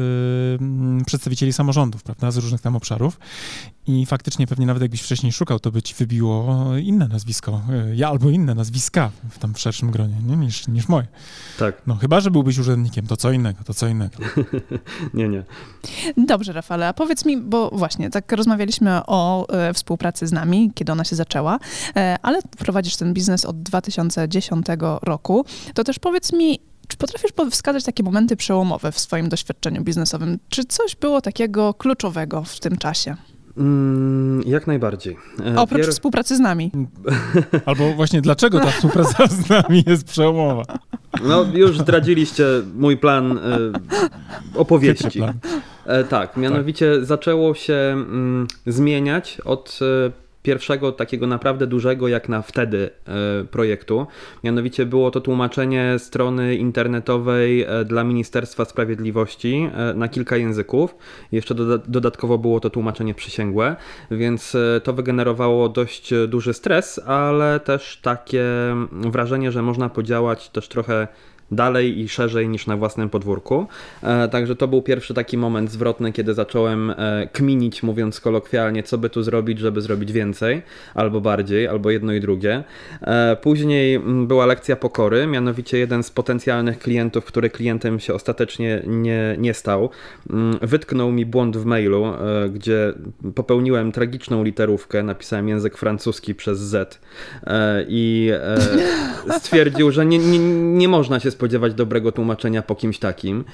yy, 0.95 0.95
przedstawicieli 1.04 1.52
samorządów, 1.52 2.02
prawda? 2.02 2.30
Z 2.30 2.36
różnych 2.36 2.60
tam 2.60 2.76
obszarów. 2.76 3.18
I 3.86 4.06
faktycznie 4.06 4.46
pewnie 4.46 4.66
nawet 4.66 4.82
jakbyś 4.82 5.02
wcześniej 5.02 5.32
szukał, 5.32 5.60
to 5.60 5.70
by 5.70 5.82
ci 5.82 5.94
wybiło 5.94 6.66
inne 6.76 7.08
nazwisko, 7.08 7.62
yy, 7.68 7.96
ja 7.96 8.08
albo 8.08 8.30
inne 8.30 8.54
nazwiska 8.54 9.10
w 9.30 9.38
tam 9.38 9.54
w 9.54 9.58
szerszym 9.58 9.90
gronie, 9.90 10.16
nie? 10.26 10.36
Niż, 10.36 10.68
niż 10.68 10.88
moje. 10.88 11.06
Tak. 11.58 11.82
No 11.86 11.96
chyba, 11.96 12.20
że 12.20 12.30
byłbyś 12.30 12.58
urzędnikiem, 12.58 13.06
to 13.06 13.16
co 13.16 13.32
innego, 13.32 13.64
to 13.64 13.74
co 13.74 13.88
innego. 13.88 14.16
nie, 15.14 15.28
nie. 15.28 15.44
Dobrze, 16.16 16.52
Rafale, 16.52 16.88
a 16.88 16.92
powiedz 16.92 17.24
mi, 17.24 17.36
bo 17.36 17.70
właśnie 17.70 18.10
tak 18.10 18.32
rozmawialiśmy 18.32 19.00
o 19.06 19.48
e, 19.48 19.74
współpracy 19.74 20.26
z 20.26 20.32
nami, 20.32 20.70
kiedy 20.74 20.86
kiedy 20.86 20.92
ona 20.92 21.04
się 21.04 21.16
zaczęła, 21.16 21.58
e, 21.96 22.16
ale 22.22 22.38
prowadzisz 22.58 22.96
ten 22.96 23.14
biznes 23.14 23.44
od 23.44 23.62
2010 23.62 24.66
roku, 25.02 25.44
to 25.74 25.84
też 25.84 25.98
powiedz 25.98 26.32
mi, 26.32 26.60
czy 26.88 26.96
potrafisz 26.96 27.30
wskazać 27.50 27.84
takie 27.84 28.02
momenty 28.02 28.36
przełomowe 28.36 28.92
w 28.92 28.98
swoim 28.98 29.28
doświadczeniu 29.28 29.82
biznesowym? 29.84 30.38
Czy 30.48 30.64
coś 30.64 30.96
było 30.96 31.20
takiego 31.20 31.74
kluczowego 31.74 32.44
w 32.44 32.60
tym 32.60 32.76
czasie? 32.76 33.16
Mm, 33.56 34.42
jak 34.46 34.66
najbardziej. 34.66 35.16
E, 35.46 35.56
Oprócz 35.56 35.80
Pier... 35.82 35.90
współpracy 35.90 36.36
z 36.36 36.40
nami. 36.40 36.70
Albo 37.66 37.92
właśnie 37.92 38.20
dlaczego 38.20 38.60
ta 38.60 38.70
współpraca 38.70 39.26
z 39.26 39.48
nami 39.48 39.84
jest 39.86 40.04
przełomowa? 40.04 40.62
No, 41.24 41.46
już 41.54 41.78
zdradziliście 41.78 42.46
mój 42.74 42.96
plan 42.96 43.38
e, 43.38 43.58
opowieści. 44.54 45.18
Plan. 45.18 45.38
E, 45.86 46.04
tak, 46.04 46.36
mianowicie 46.36 46.94
tak. 46.96 47.04
zaczęło 47.04 47.54
się 47.54 47.74
mm, 47.74 48.46
zmieniać 48.66 49.40
od 49.44 49.78
e, 50.06 50.25
pierwszego 50.46 50.92
takiego 50.92 51.26
naprawdę 51.26 51.66
dużego 51.66 52.08
jak 52.08 52.28
na 52.28 52.42
wtedy 52.42 52.90
e, 53.06 53.44
projektu. 53.44 54.06
Mianowicie 54.44 54.86
było 54.86 55.10
to 55.10 55.20
tłumaczenie 55.20 55.94
strony 55.98 56.56
internetowej 56.56 57.62
e, 57.62 57.84
dla 57.84 58.04
Ministerstwa 58.04 58.64
Sprawiedliwości 58.64 59.70
e, 59.74 59.94
na 59.94 60.08
kilka 60.08 60.36
języków. 60.36 60.94
Jeszcze 61.32 61.54
dodatkowo 61.88 62.38
było 62.38 62.60
to 62.60 62.70
tłumaczenie 62.70 63.14
przysięgłe, 63.14 63.76
więc 64.10 64.56
to 64.84 64.92
wygenerowało 64.92 65.68
dość 65.68 66.14
duży 66.28 66.54
stres, 66.54 67.00
ale 67.06 67.60
też 67.60 68.00
takie 68.02 68.44
wrażenie, 68.92 69.52
że 69.52 69.62
można 69.62 69.88
podziałać 69.88 70.48
też 70.48 70.68
trochę 70.68 71.08
dalej 71.50 72.00
i 72.00 72.08
szerzej 72.08 72.48
niż 72.48 72.66
na 72.66 72.76
własnym 72.76 73.10
podwórku. 73.10 73.66
E, 74.02 74.28
także 74.28 74.56
to 74.56 74.68
był 74.68 74.82
pierwszy 74.82 75.14
taki 75.14 75.38
moment 75.38 75.70
zwrotny, 75.70 76.12
kiedy 76.12 76.34
zacząłem 76.34 76.90
e, 76.90 77.28
kminić, 77.32 77.82
mówiąc 77.82 78.20
kolokwialnie, 78.20 78.82
co 78.82 78.98
by 78.98 79.10
tu 79.10 79.22
zrobić, 79.22 79.58
żeby 79.58 79.80
zrobić 79.80 80.12
więcej, 80.12 80.62
albo 80.94 81.20
bardziej, 81.20 81.68
albo 81.68 81.90
jedno 81.90 82.12
i 82.12 82.20
drugie. 82.20 82.64
E, 83.02 83.36
później 83.36 83.94
mm, 83.94 84.26
była 84.26 84.46
lekcja 84.46 84.76
pokory, 84.76 85.26
mianowicie 85.26 85.78
jeden 85.78 86.02
z 86.02 86.10
potencjalnych 86.10 86.78
klientów, 86.78 87.24
który 87.24 87.50
klientem 87.50 88.00
się 88.00 88.14
ostatecznie 88.14 88.82
nie, 88.86 89.36
nie 89.38 89.54
stał, 89.54 89.90
mm, 90.30 90.58
wytknął 90.62 91.12
mi 91.12 91.26
błąd 91.26 91.56
w 91.56 91.64
mailu, 91.64 92.04
gdzie 92.52 92.92
popełniłem 93.34 93.92
tragiczną 93.92 94.44
literówkę, 94.44 95.02
napisałem 95.02 95.48
język 95.48 95.78
francuski 95.78 96.34
przez 96.34 96.58
Z 96.58 97.00
i 97.88 98.30
stwierdził, 99.40 99.90
że 99.90 100.06
nie, 100.06 100.18
nie, 100.18 100.38
nie 100.78 100.88
można 100.88 101.20
się 101.20 101.30
spodziewać 101.36 101.74
dobrego 101.74 102.12
tłumaczenia 102.12 102.62
po 102.62 102.74
kimś 102.74 102.98
takim. 102.98 103.44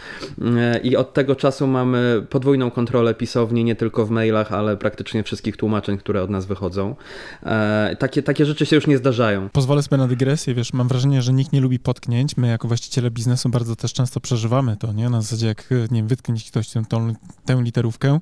E, 0.56 0.78
I 0.78 0.96
od 0.96 1.14
tego 1.14 1.36
czasu 1.36 1.66
mamy 1.66 2.26
podwójną 2.30 2.70
kontrolę 2.70 3.14
pisowni, 3.14 3.64
nie 3.64 3.76
tylko 3.76 4.06
w 4.06 4.10
mailach, 4.10 4.52
ale 4.52 4.76
praktycznie 4.76 5.22
wszystkich 5.22 5.56
tłumaczeń, 5.56 5.98
które 5.98 6.22
od 6.22 6.30
nas 6.30 6.46
wychodzą. 6.46 6.96
E, 7.42 7.96
takie, 7.98 8.22
takie 8.22 8.46
rzeczy 8.46 8.66
się 8.66 8.76
już 8.76 8.86
nie 8.86 8.98
zdarzają. 8.98 9.48
Pozwolę 9.48 9.82
sobie 9.82 9.96
na 9.96 10.08
dygresję, 10.08 10.54
wiesz, 10.54 10.72
mam 10.72 10.88
wrażenie, 10.88 11.22
że 11.22 11.32
nikt 11.32 11.52
nie 11.52 11.60
lubi 11.60 11.78
potknięć. 11.78 12.36
My 12.36 12.48
jako 12.48 12.68
właściciele 12.68 13.10
biznesu 13.10 13.48
bardzo 13.48 13.76
też 13.76 13.92
często 13.92 14.20
przeżywamy 14.20 14.76
to, 14.76 14.92
nie? 14.92 15.10
Na 15.10 15.22
zasadzie 15.22 15.46
jak, 15.46 15.70
nie 15.90 16.00
wiem, 16.00 16.08
wytknąć 16.08 16.50
ktoś 16.50 16.68
tę, 16.68 16.82
tą, 16.88 17.14
tę 17.44 17.62
literówkę, 17.62 18.20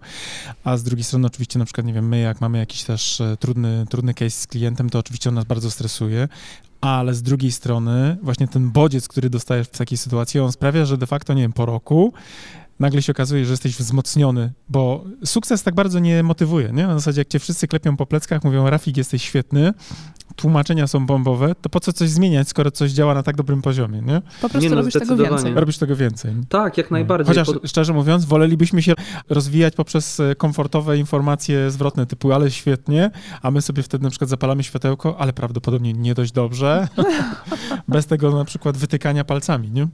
a 0.65 0.77
z 0.77 0.83
drugiej 0.83 1.05
strony 1.05 1.27
oczywiście 1.27 1.59
na 1.59 1.65
przykład, 1.65 1.87
nie 1.87 1.93
wiem, 1.93 2.09
my 2.09 2.21
jak 2.21 2.41
mamy 2.41 2.59
jakiś 2.59 2.85
też 2.85 3.21
e, 3.21 3.37
trudny, 3.37 3.85
trudny 3.91 4.15
case 4.15 4.31
z 4.31 4.47
klientem, 4.47 4.91
to 4.91 4.99
oczywiście 4.99 5.29
on 5.29 5.35
nas 5.35 5.45
bardzo 5.45 5.71
stresuje, 5.71 6.29
ale 6.81 7.15
z 7.15 7.23
drugiej 7.23 7.53
strony 7.53 8.17
właśnie 8.23 8.49
ten 8.49 8.71
bodziec, 8.71 9.09
który 9.09 9.31
dostajesz 9.31 9.67
w 9.67 9.79
takiej 9.79 9.99
sytuacji, 9.99 10.41
on 10.41 10.53
sprawia, 10.53 10.85
że 10.85 10.99
de 10.99 11.07
facto, 11.07 11.35
nie 11.35 11.43
wiem, 11.43 11.53
po 11.53 11.67
roku 11.67 12.13
nagle 12.81 13.03
się 13.03 13.13
okazuje, 13.13 13.45
że 13.45 13.51
jesteś 13.51 13.77
wzmocniony, 13.77 14.53
bo 14.69 15.05
sukces 15.25 15.63
tak 15.63 15.75
bardzo 15.75 15.99
nie 15.99 16.23
motywuje, 16.23 16.73
nie? 16.73 16.87
Na 16.87 16.95
zasadzie, 16.95 17.21
jak 17.21 17.29
cię 17.29 17.39
wszyscy 17.39 17.69
klepią 17.69 17.97
po 17.97 18.07
pleckach, 18.07 18.45
mówią, 18.45 18.71
Rafik, 18.71 18.97
jesteś 18.97 19.23
świetny, 19.23 19.73
tłumaczenia 20.37 20.87
są 20.87 21.07
bombowe, 21.07 21.55
to 21.61 21.69
po 21.69 21.81
co 21.81 21.93
coś 21.93 22.09
zmieniać, 22.09 22.49
skoro 22.49 22.71
coś 22.71 22.91
działa 22.91 23.15
na 23.15 23.23
tak 23.23 23.37
dobrym 23.37 23.63
poziomie, 23.63 24.03
nie? 24.03 24.23
Po 24.43 24.49
prostu 24.49 24.59
nie 24.59 24.71
no, 24.71 24.77
robisz 24.77 24.95
tego 24.95 25.17
więcej. 25.17 25.55
Robisz 25.55 25.79
tego 25.79 25.97
więcej. 25.97 26.35
Tak, 26.49 26.79
jak 26.79 26.91
najbardziej. 26.91 27.35
Chociaż 27.35 27.57
szczerze 27.65 27.93
mówiąc, 27.93 28.25
wolelibyśmy 28.25 28.83
się 28.83 28.95
rozwijać 29.29 29.75
poprzez 29.75 30.21
e, 30.21 30.35
komfortowe 30.35 30.99
informacje 30.99 31.71
zwrotne 31.71 32.07
typu, 32.07 32.33
ale 32.33 32.51
świetnie, 32.51 33.11
a 33.43 33.51
my 33.51 33.63
sobie 33.63 33.83
wtedy 33.83 34.05
na 34.05 34.11
przykład 34.11 34.31
zapalamy 34.31 34.63
światełko, 34.63 35.17
ale 35.19 35.33
prawdopodobnie 35.33 35.93
nie 35.93 36.15
dość 36.15 36.33
dobrze, 36.33 36.89
bez 37.89 38.07
tego 38.07 38.31
na 38.31 38.45
przykład 38.45 38.77
wytykania 38.77 39.25
palcami, 39.25 39.71
nie? 39.71 39.89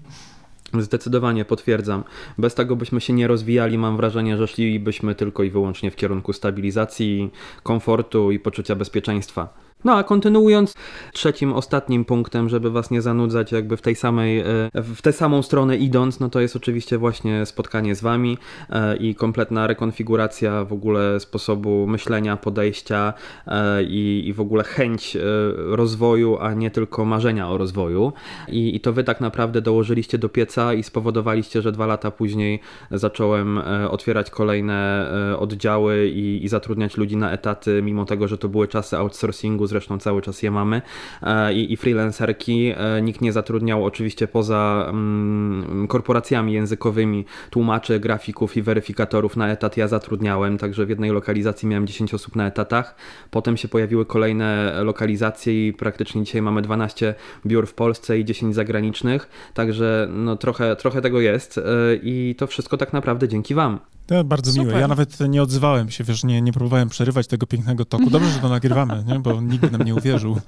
Zdecydowanie 0.74 1.44
potwierdzam. 1.44 2.04
Bez 2.38 2.54
tego 2.54 2.76
byśmy 2.76 3.00
się 3.00 3.12
nie 3.12 3.28
rozwijali. 3.28 3.78
Mam 3.78 3.96
wrażenie, 3.96 4.36
że 4.36 4.46
szlibyśmy 4.46 5.14
tylko 5.14 5.42
i 5.42 5.50
wyłącznie 5.50 5.90
w 5.90 5.96
kierunku 5.96 6.32
stabilizacji, 6.32 7.30
komfortu 7.62 8.30
i 8.30 8.38
poczucia 8.38 8.74
bezpieczeństwa. 8.74 9.66
No 9.86 9.94
a 9.96 10.04
kontynuując, 10.04 10.74
trzecim, 11.12 11.52
ostatnim 11.52 12.04
punktem, 12.04 12.48
żeby 12.48 12.70
was 12.70 12.90
nie 12.90 13.02
zanudzać 13.02 13.52
jakby 13.52 13.76
w 13.76 13.82
tej 13.82 13.94
samej, 13.94 14.40
e, 14.40 14.44
w 14.74 15.02
tę 15.02 15.12
samą 15.12 15.42
stronę 15.42 15.76
idąc, 15.76 16.20
no 16.20 16.28
to 16.28 16.40
jest 16.40 16.56
oczywiście 16.56 16.98
właśnie 16.98 17.46
spotkanie 17.46 17.94
z 17.94 18.00
wami 18.00 18.38
e, 18.70 18.96
i 18.96 19.14
kompletna 19.14 19.66
rekonfiguracja 19.66 20.64
w 20.64 20.72
ogóle 20.72 21.20
sposobu 21.20 21.86
myślenia, 21.86 22.36
podejścia 22.36 23.12
e, 23.46 23.82
i, 23.82 24.28
i 24.28 24.32
w 24.32 24.40
ogóle 24.40 24.64
chęć 24.64 25.16
rozwoju, 25.56 26.38
a 26.40 26.54
nie 26.54 26.70
tylko 26.70 27.04
marzenia 27.04 27.48
o 27.48 27.58
rozwoju. 27.58 28.12
I, 28.48 28.76
I 28.76 28.80
to 28.80 28.92
wy 28.92 29.04
tak 29.04 29.20
naprawdę 29.20 29.62
dołożyliście 29.62 30.18
do 30.18 30.28
pieca 30.28 30.74
i 30.74 30.82
spowodowaliście, 30.82 31.62
że 31.62 31.72
dwa 31.72 31.86
lata 31.86 32.10
później 32.10 32.60
zacząłem 32.90 33.60
otwierać 33.90 34.30
kolejne 34.30 35.10
oddziały 35.38 36.08
i, 36.08 36.44
i 36.44 36.48
zatrudniać 36.48 36.96
ludzi 36.96 37.16
na 37.16 37.32
etaty, 37.32 37.82
mimo 37.82 38.04
tego, 38.04 38.28
że 38.28 38.38
to 38.38 38.48
były 38.48 38.68
czasy 38.68 38.96
outsourcingu 38.96 39.66
zresztą 39.76 39.98
cały 39.98 40.22
czas 40.22 40.42
je 40.42 40.50
mamy, 40.50 40.82
e, 41.22 41.54
i, 41.54 41.72
i 41.72 41.76
freelancerki. 41.76 42.72
E, 42.76 43.02
nikt 43.02 43.20
nie 43.20 43.32
zatrudniał 43.32 43.84
oczywiście 43.84 44.28
poza 44.28 44.86
mm, 44.88 45.86
korporacjami 45.88 46.52
językowymi 46.52 47.24
tłumaczy, 47.50 48.00
grafików 48.00 48.56
i 48.56 48.62
weryfikatorów 48.62 49.36
na 49.36 49.48
etat 49.48 49.76
ja 49.76 49.88
zatrudniałem, 49.88 50.58
także 50.58 50.86
w 50.86 50.88
jednej 50.88 51.10
lokalizacji 51.10 51.68
miałem 51.68 51.86
10 51.86 52.14
osób 52.14 52.36
na 52.36 52.46
etatach. 52.46 52.94
Potem 53.30 53.56
się 53.56 53.68
pojawiły 53.68 54.06
kolejne 54.06 54.72
lokalizacje 54.84 55.68
i 55.68 55.72
praktycznie 55.72 56.24
dzisiaj 56.24 56.42
mamy 56.42 56.62
12 56.62 57.14
biur 57.46 57.66
w 57.66 57.74
Polsce 57.74 58.18
i 58.18 58.24
10 58.24 58.54
zagranicznych, 58.54 59.28
także 59.54 60.08
no 60.10 60.36
trochę, 60.36 60.76
trochę 60.76 61.02
tego 61.02 61.20
jest 61.20 61.58
e, 61.58 61.62
i 62.02 62.34
to 62.38 62.46
wszystko 62.46 62.76
tak 62.76 62.92
naprawdę 62.92 63.28
dzięki 63.28 63.54
Wam. 63.54 63.78
To 64.06 64.24
bardzo 64.24 64.52
Super. 64.52 64.66
miłe. 64.66 64.80
Ja 64.80 64.88
nawet 64.88 65.20
nie 65.20 65.42
odzywałem 65.42 65.90
się, 65.90 66.04
wiesz, 66.04 66.24
nie, 66.24 66.42
nie 66.42 66.52
próbowałem 66.52 66.88
przerywać 66.88 67.26
tego 67.26 67.46
pięknego 67.46 67.84
toku. 67.84 68.10
Dobrze, 68.10 68.30
że 68.30 68.38
to 68.38 68.48
nagrywamy, 68.48 69.04
nie? 69.06 69.18
bo 69.18 69.40
nikt 69.40 69.72
nam 69.72 69.82
nie 69.82 69.94
uwierzył. 69.94 70.40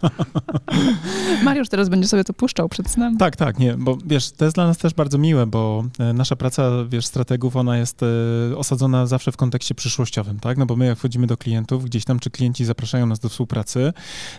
Mariusz 1.44 1.68
teraz 1.68 1.88
będzie 1.88 2.08
sobie 2.08 2.24
to 2.24 2.32
puszczał 2.32 2.68
przed 2.68 2.90
snem. 2.90 3.16
Tak, 3.16 3.36
tak, 3.36 3.58
nie, 3.58 3.74
bo 3.74 3.98
wiesz, 4.06 4.30
to 4.30 4.44
jest 4.44 4.54
dla 4.54 4.66
nas 4.66 4.78
też 4.78 4.94
bardzo 4.94 5.18
miłe, 5.18 5.46
bo 5.46 5.84
e, 5.98 6.12
nasza 6.12 6.36
praca, 6.36 6.70
wiesz, 6.88 7.06
strategów, 7.06 7.56
ona 7.56 7.78
jest 7.78 8.02
e, 8.02 8.56
osadzona 8.56 9.06
zawsze 9.06 9.32
w 9.32 9.36
kontekście 9.36 9.74
przyszłościowym, 9.74 10.40
tak? 10.40 10.58
No 10.58 10.66
bo 10.66 10.76
my 10.76 10.86
jak 10.86 10.98
wchodzimy 10.98 11.26
do 11.26 11.36
klientów, 11.36 11.84
gdzieś 11.84 12.04
tam, 12.04 12.18
czy 12.18 12.30
klienci 12.30 12.64
zapraszają 12.64 13.06
nas 13.06 13.18
do 13.18 13.28
współpracy, 13.28 13.92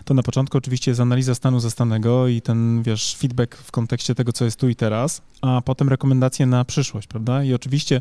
to 0.04 0.14
na 0.14 0.22
początku 0.22 0.58
oczywiście 0.58 0.90
jest 0.90 1.00
analiza 1.00 1.34
stanu 1.34 1.60
zastanego 1.60 2.28
i 2.28 2.42
ten, 2.42 2.82
wiesz, 2.82 3.16
feedback 3.16 3.56
w 3.56 3.70
kontekście 3.70 4.14
tego, 4.14 4.32
co 4.32 4.44
jest 4.44 4.60
tu 4.60 4.68
i 4.68 4.76
teraz, 4.76 5.22
a 5.42 5.62
potem 5.64 5.88
rekomendacje 5.88 6.46
na 6.46 6.64
przyszłość, 6.64 7.06
prawda? 7.06 7.44
I 7.44 7.54
oczywiście 7.54 8.00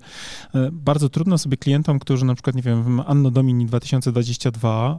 e, 0.56 0.70
trudno 1.10 1.38
sobie 1.38 1.58
klientom, 1.58 2.00
którzy 2.00 2.26
na 2.26 2.36
przykład, 2.36 2.56
nie 2.56 2.62
wiem, 2.62 3.02
Anno 3.08 3.32
Domini 3.32 3.66
2022 3.66 4.96
y, 4.96 4.98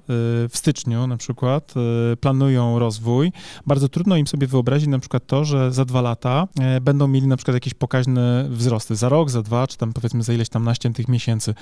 w 0.49 0.51
styczniu 0.53 1.07
na 1.07 1.17
przykład 1.17 1.75
y, 2.13 2.17
planują 2.17 2.79
rozwój, 2.79 3.33
bardzo 3.67 3.89
trudno 3.89 4.17
im 4.17 4.27
sobie 4.27 4.47
wyobrazić 4.47 4.89
na 4.89 4.99
przykład 4.99 5.27
to, 5.27 5.45
że 5.45 5.73
za 5.73 5.85
dwa 5.85 6.01
lata 6.01 6.49
y, 6.77 6.81
będą 6.81 7.09
mieli 7.09 7.27
na 7.27 7.37
przykład 7.37 7.55
jakieś 7.55 7.75
pokaźne 7.75 8.47
wzrosty, 8.51 8.97
za 8.97 9.09
rok, 9.09 9.31
za 9.31 9.43
dwa, 9.43 9.67
czy 9.67 9.79
tam 9.79 9.93
powiedzmy 9.93 10.23
za 10.23 10.33
ileś 10.33 10.49
tam 10.49 10.65
naście 10.65 10.91
tych 10.91 11.09
miesięcy, 11.09 11.55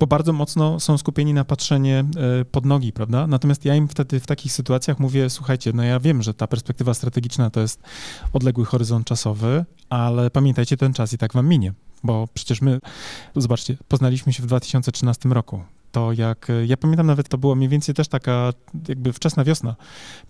bo 0.00 0.06
bardzo 0.06 0.32
mocno 0.32 0.80
są 0.80 0.98
skupieni 0.98 1.34
na 1.34 1.44
patrzenie 1.44 2.04
pod 2.50 2.66
nogi, 2.66 2.92
prawda? 2.92 3.26
Natomiast 3.26 3.64
ja 3.64 3.74
im 3.74 3.88
wtedy 3.88 4.20
w 4.20 4.26
takich 4.26 4.52
sytuacjach 4.52 5.00
mówię, 5.00 5.30
słuchajcie, 5.30 5.72
no 5.74 5.82
ja 5.82 6.00
wiem, 6.00 6.22
że 6.22 6.34
ta 6.34 6.46
perspektywa 6.46 6.94
strategiczna 6.94 7.50
to 7.50 7.60
jest 7.60 7.82
odległy 8.32 8.64
horyzont 8.64 9.06
czasowy, 9.06 9.64
ale 9.90 10.30
pamiętajcie, 10.30 10.76
ten 10.76 10.92
czas 10.92 11.12
i 11.12 11.18
tak 11.18 11.32
wam 11.32 11.48
minie. 11.48 11.72
Bo 12.02 12.28
przecież 12.34 12.60
my, 12.60 12.80
zobaczcie, 13.36 13.76
poznaliśmy 13.88 14.32
się 14.32 14.42
w 14.42 14.46
2013 14.46 15.28
roku 15.28 15.62
to 15.92 16.12
jak, 16.12 16.48
ja 16.66 16.76
pamiętam 16.76 17.06
nawet, 17.06 17.28
to 17.28 17.38
było 17.38 17.54
mniej 17.54 17.68
więcej 17.68 17.94
też 17.94 18.08
taka 18.08 18.52
jakby 18.88 19.12
wczesna 19.12 19.44
wiosna, 19.44 19.76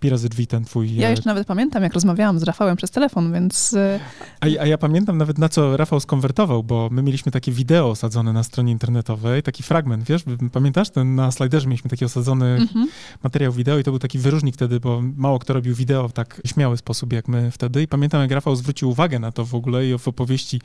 Pi 0.01 0.11
razy 0.11 0.29
drzwi 0.29 0.47
ten 0.47 0.65
twój... 0.65 0.95
Ja 0.95 1.11
jeszcze 1.11 1.29
nawet 1.29 1.47
pamiętam, 1.47 1.83
jak 1.83 1.95
rozmawiałam 1.95 2.39
z 2.39 2.43
Rafałem 2.43 2.77
przez 2.77 2.91
telefon, 2.91 3.33
więc... 3.33 3.75
E, 3.75 4.01
a, 4.41 4.45
a 4.45 4.67
ja 4.67 4.79
pamiętam 4.79 5.19
nawet, 5.19 5.39
na 5.39 5.49
co 5.49 5.77
Rafał 5.77 6.01
skonwertował, 6.01 6.63
bo 6.63 6.89
my 6.93 7.03
mieliśmy 7.03 7.33
takie 7.33 7.53
wideo 7.53 7.91
osadzone 7.91 8.33
na 8.33 8.43
stronie 8.43 8.73
internetowej, 8.73 9.43
taki 9.43 9.63
fragment, 9.63 10.05
wiesz, 10.05 10.25
pamiętasz, 10.53 10.91
ten, 10.91 11.15
na 11.15 11.31
slajderze 11.31 11.67
mieliśmy 11.67 11.91
taki 11.91 12.05
osadzony 12.05 12.47
mhm. 12.47 12.89
materiał 13.23 13.53
wideo 13.53 13.79
i 13.79 13.85
to 13.85 13.91
był 13.91 13.99
taki 13.99 14.19
wyróżnik 14.19 14.55
wtedy, 14.55 14.81
bo 14.81 15.03
mało 15.17 15.39
kto 15.39 15.53
robił 15.53 15.75
wideo 15.75 16.09
w 16.09 16.13
tak 16.13 16.41
śmiały 16.47 16.77
sposób, 16.77 17.13
jak 17.13 17.29
my 17.29 17.51
wtedy 17.51 17.83
i 17.83 17.89
pamiętam, 17.89 18.21
jak 18.21 18.31
Rafał 18.31 18.57
zwrócił 18.57 18.91
uwagę 18.91 19.19
na 19.19 19.33
to 19.33 19.45
w 19.45 19.55
ogóle 19.55 19.87
i 19.87 19.99
w 19.99 20.09
opowieści, 20.09 20.61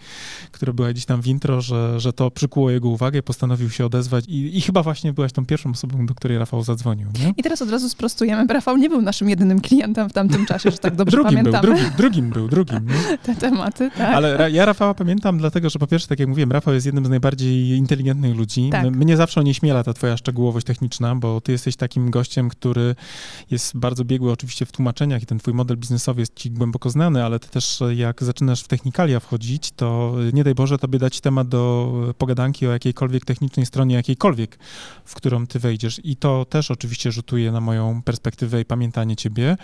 która 0.52 0.74
była 0.74 0.92
gdzieś 0.92 1.06
tam 1.06 1.22
w 1.22 1.28
intro, 1.28 1.62
że, 1.62 2.00
że 2.00 2.14
to 2.14 2.32
przykuło 2.32 2.72
jego 2.72 2.90
uwagę, 2.90 3.24
postanowił 3.24 3.70
się 3.70 3.86
odezwać 3.86 4.26
i, 4.28 4.58
i 4.58 4.62
chyba 4.62 4.84
właśnie 4.86 5.14
byłaś 5.14 5.32
tą 5.32 5.46
pierwszą 5.46 5.72
osobą, 5.72 6.06
do 6.06 6.16
której 6.16 6.38
Rafał 6.38 6.64
zadzwonił. 6.64 7.08
Nie? 7.20 7.34
I 7.38 7.44
teraz 7.44 7.62
od 7.62 7.70
razu 7.70 7.90
sprostujemy. 7.90 8.54
Rafał 8.54 8.78
nie 8.78 8.90
był 8.90 9.02
naszym 9.02 9.30
jedynym 9.30 9.62
klientem 9.62 10.10
w 10.10 10.14
tamtym 10.14 10.46
czasie, 10.46 10.72
że 10.72 10.78
tak 10.78 10.96
dobrze 10.96 11.18
drugim 11.18 11.38
pamiętamy. 11.38 11.68
Był, 11.68 11.76
drugim, 11.76 11.92
drugim 11.98 12.30
był, 12.30 12.48
drugim. 12.48 12.88
Nie? 12.88 13.18
Te 13.26 13.36
tematy, 13.36 13.92
tak. 13.98 14.16
Ale 14.16 14.52
ja 14.52 14.66
Rafała 14.66 14.94
pamiętam 14.94 15.38
dlatego, 15.38 15.70
że 15.70 15.80
po 15.80 15.88
pierwsze, 15.88 16.08
tak 16.08 16.20
jak 16.20 16.30
mówiłem, 16.30 16.52
Rafał 16.52 16.74
jest 16.74 16.86
jednym 16.86 17.06
z 17.06 17.10
najbardziej 17.10 17.70
inteligentnych 17.70 18.36
ludzi. 18.36 18.70
Tak. 18.72 18.96
Mnie 18.96 19.18
zawsze 19.18 19.44
nie 19.44 19.54
śmiela 19.54 19.84
ta 19.84 19.94
twoja 19.94 20.18
szczegółowość 20.18 20.66
techniczna, 20.66 21.16
bo 21.16 21.42
ty 21.42 21.52
jesteś 21.52 21.76
takim 21.76 22.12
gościem, 22.12 22.50
który 22.50 22.96
jest 23.52 23.78
bardzo 23.78 24.06
biegły 24.06 24.32
oczywiście 24.32 24.66
w 24.66 24.72
tłumaczeniach 24.72 25.24
i 25.24 25.26
ten 25.26 25.40
twój 25.40 25.54
model 25.54 25.78
biznesowy 25.78 26.22
jest 26.22 26.36
ci 26.36 26.52
głęboko 26.52 26.90
znany, 26.90 27.24
ale 27.24 27.40
ty 27.40 27.50
też 27.50 27.84
jak 27.96 28.24
zaczynasz 28.24 28.64
w 28.64 28.68
technikalia 28.68 29.20
wchodzić, 29.20 29.72
to 29.72 30.16
nie 30.34 30.44
daj 30.44 30.56
Boże 30.56 30.78
tobie 30.78 31.00
dać 31.00 31.22
temat 31.22 31.48
do 31.48 31.94
pogadanki 32.18 32.68
o 32.68 32.72
jakiejkolwiek 32.72 33.26
technicznej 33.26 33.66
stronie 33.66 33.96
jakiejkolwiek 33.96 34.60
w 35.06 35.16
którą 35.16 35.48
ty 35.48 35.60
wejdziesz. 35.60 36.02
I 36.04 36.16
to 36.16 36.46
też 36.46 36.72
oczywiście 36.72 37.12
rzutuje 37.12 37.52
na 37.52 37.62
moją 37.62 38.02
perspektywę 38.02 38.62
i 38.62 38.66
pamiętanie 38.66 39.16
ciebie. 39.16 39.58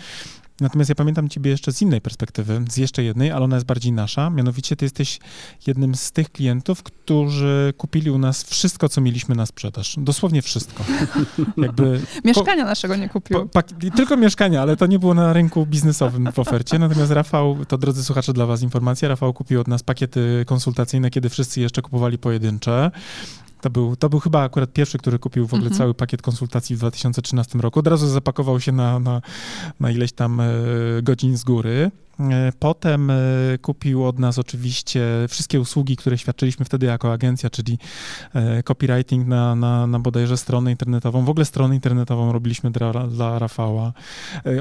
Natomiast 0.61 0.89
ja 0.89 0.95
pamiętam 0.95 1.29
ciebie 1.29 1.51
jeszcze 1.51 1.71
z 1.71 1.81
innej 1.81 2.01
perspektywy, 2.01 2.61
z 2.69 2.77
jeszcze 2.77 3.03
jednej, 3.03 3.31
ale 3.31 3.45
ona 3.45 3.55
jest 3.55 3.65
bardziej 3.65 3.91
nasza. 3.91 4.29
Mianowicie 4.29 4.75
ty 4.75 4.85
jesteś 4.85 5.19
jednym 5.67 5.95
z 5.95 6.11
tych 6.11 6.31
klientów, 6.31 6.83
którzy 6.83 7.73
kupili 7.77 8.11
u 8.11 8.17
nas 8.17 8.43
wszystko, 8.43 8.89
co 8.89 9.01
mieliśmy 9.01 9.35
na 9.35 9.45
sprzedaż. 9.45 9.95
Dosłownie 9.97 10.41
wszystko. 10.41 10.83
Jakby 11.57 12.01
mieszkania 12.25 12.63
po, 12.63 12.69
naszego 12.69 12.95
nie 12.95 13.09
kupił. 13.09 13.49
Po, 13.49 13.61
tylko 13.95 14.17
mieszkania, 14.17 14.61
ale 14.61 14.77
to 14.77 14.87
nie 14.87 14.99
było 14.99 15.13
na 15.13 15.33
rynku 15.33 15.65
biznesowym 15.65 16.31
w 16.31 16.39
ofercie. 16.39 16.79
Natomiast 16.79 17.11
Rafał, 17.11 17.57
to 17.67 17.77
drodzy 17.77 18.03
słuchacze, 18.03 18.33
dla 18.33 18.45
was 18.45 18.61
informacja, 18.61 19.09
Rafał 19.09 19.33
kupił 19.33 19.61
od 19.61 19.67
nas 19.67 19.83
pakiety 19.83 20.43
konsultacyjne, 20.47 21.09
kiedy 21.09 21.29
wszyscy 21.29 21.61
jeszcze 21.61 21.81
kupowali 21.81 22.17
pojedyncze. 22.17 22.91
To 23.61 23.69
był, 23.69 23.95
to 23.95 24.09
był 24.09 24.19
chyba 24.19 24.43
akurat 24.43 24.73
pierwszy, 24.73 24.97
który 24.97 25.19
kupił 25.19 25.47
w 25.47 25.53
ogóle 25.53 25.67
mhm. 25.69 25.77
cały 25.77 25.93
pakiet 25.93 26.21
konsultacji 26.21 26.75
w 26.75 26.79
2013 26.79 27.59
roku. 27.59 27.79
Od 27.79 27.87
razu 27.87 28.07
zapakował 28.07 28.59
się 28.59 28.71
na, 28.71 28.99
na, 28.99 29.21
na 29.79 29.91
ileś 29.91 30.11
tam 30.11 30.39
e, 30.39 30.45
godzin 31.03 31.37
z 31.37 31.43
góry. 31.43 31.91
E, 32.29 32.51
potem 32.59 33.09
e, 33.09 33.15
kupił 33.61 34.05
od 34.05 34.19
nas 34.19 34.39
oczywiście 34.39 35.05
wszystkie 35.29 35.59
usługi, 35.59 35.95
które 35.95 36.17
świadczyliśmy 36.17 36.65
wtedy 36.65 36.85
jako 36.85 37.13
agencja, 37.13 37.49
czyli 37.49 37.77
e, 38.33 38.63
copywriting 38.63 39.27
na, 39.27 39.55
na, 39.55 39.87
na 39.87 39.99
bodajże 39.99 40.37
stronę 40.37 40.71
internetową. 40.71 41.25
W 41.25 41.29
ogóle 41.29 41.45
stronę 41.45 41.75
internetową 41.75 42.31
robiliśmy 42.31 42.71
dla, 42.71 43.07
dla 43.07 43.39
Rafała. 43.39 43.93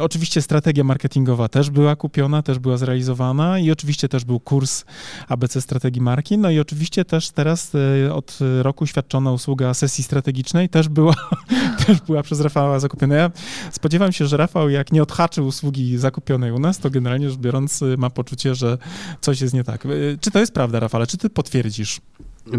Oczywiście 0.01 0.43
strategia 0.43 0.85
marketingowa 0.85 1.49
też 1.49 1.71
była 1.71 1.97
kupiona, 1.97 2.43
też 2.43 2.59
była 2.59 2.77
zrealizowana 2.77 3.59
i 3.59 3.71
oczywiście 3.71 4.09
też 4.09 4.25
był 4.25 4.41
kurs 4.41 4.85
ABC 5.29 5.61
strategii 5.61 6.03
marki. 6.03 6.39
No 6.39 6.51
i 6.51 6.61
oczywiście 6.61 7.05
też 7.05 7.31
teraz 7.31 7.73
od 8.13 8.39
roku 8.63 8.87
świadczona 8.87 9.33
usługa 9.33 9.75
sesji 9.75 10.05
strategicznej 10.05 10.69
też 10.69 10.89
była, 10.89 11.15
też 11.87 12.01
była 12.01 12.23
przez 12.23 12.41
Rafała 12.41 12.81
zakupiona. 12.81 13.15
Ja 13.15 13.31
spodziewam 13.73 14.13
się, 14.13 14.27
że 14.27 14.37
Rafał 14.37 14.69
jak 14.69 14.93
nie 14.93 15.03
odhaczył 15.03 15.47
usługi 15.47 15.99
zakupionej 15.99 16.53
u 16.53 16.59
nas, 16.59 16.79
to 16.79 16.91
generalnie 16.91 17.31
rzecz 17.31 17.39
biorąc 17.39 17.50
y, 17.83 17.97
ma 17.97 18.11
poczucie, 18.11 18.55
że 18.55 18.79
coś 19.21 19.41
jest 19.41 19.55
nie 19.55 19.65
tak. 19.65 19.87
Y, 19.87 20.19
czy 20.21 20.31
to 20.31 20.39
jest 20.39 20.55
prawda, 20.55 20.81
Rafale? 20.81 21.07
Czy 21.07 21.17
ty 21.17 21.31
potwierdzisz? 21.31 22.01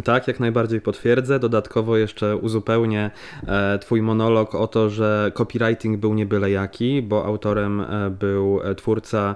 Tak, 0.03 0.27
jak 0.27 0.39
najbardziej 0.39 0.81
potwierdzę. 0.81 1.39
Dodatkowo 1.39 1.97
jeszcze 1.97 2.37
uzupełnię 2.37 3.11
e, 3.47 3.79
Twój 3.79 4.01
monolog 4.01 4.55
o 4.55 4.67
to, 4.67 4.89
że 4.89 5.31
copywriting 5.33 5.97
był 5.97 6.13
nie 6.13 6.25
byle 6.25 6.51
jaki, 6.51 7.01
bo 7.01 7.25
autorem 7.25 7.81
e, 7.81 8.09
był 8.09 8.61
e, 8.63 8.75
twórca, 8.75 9.35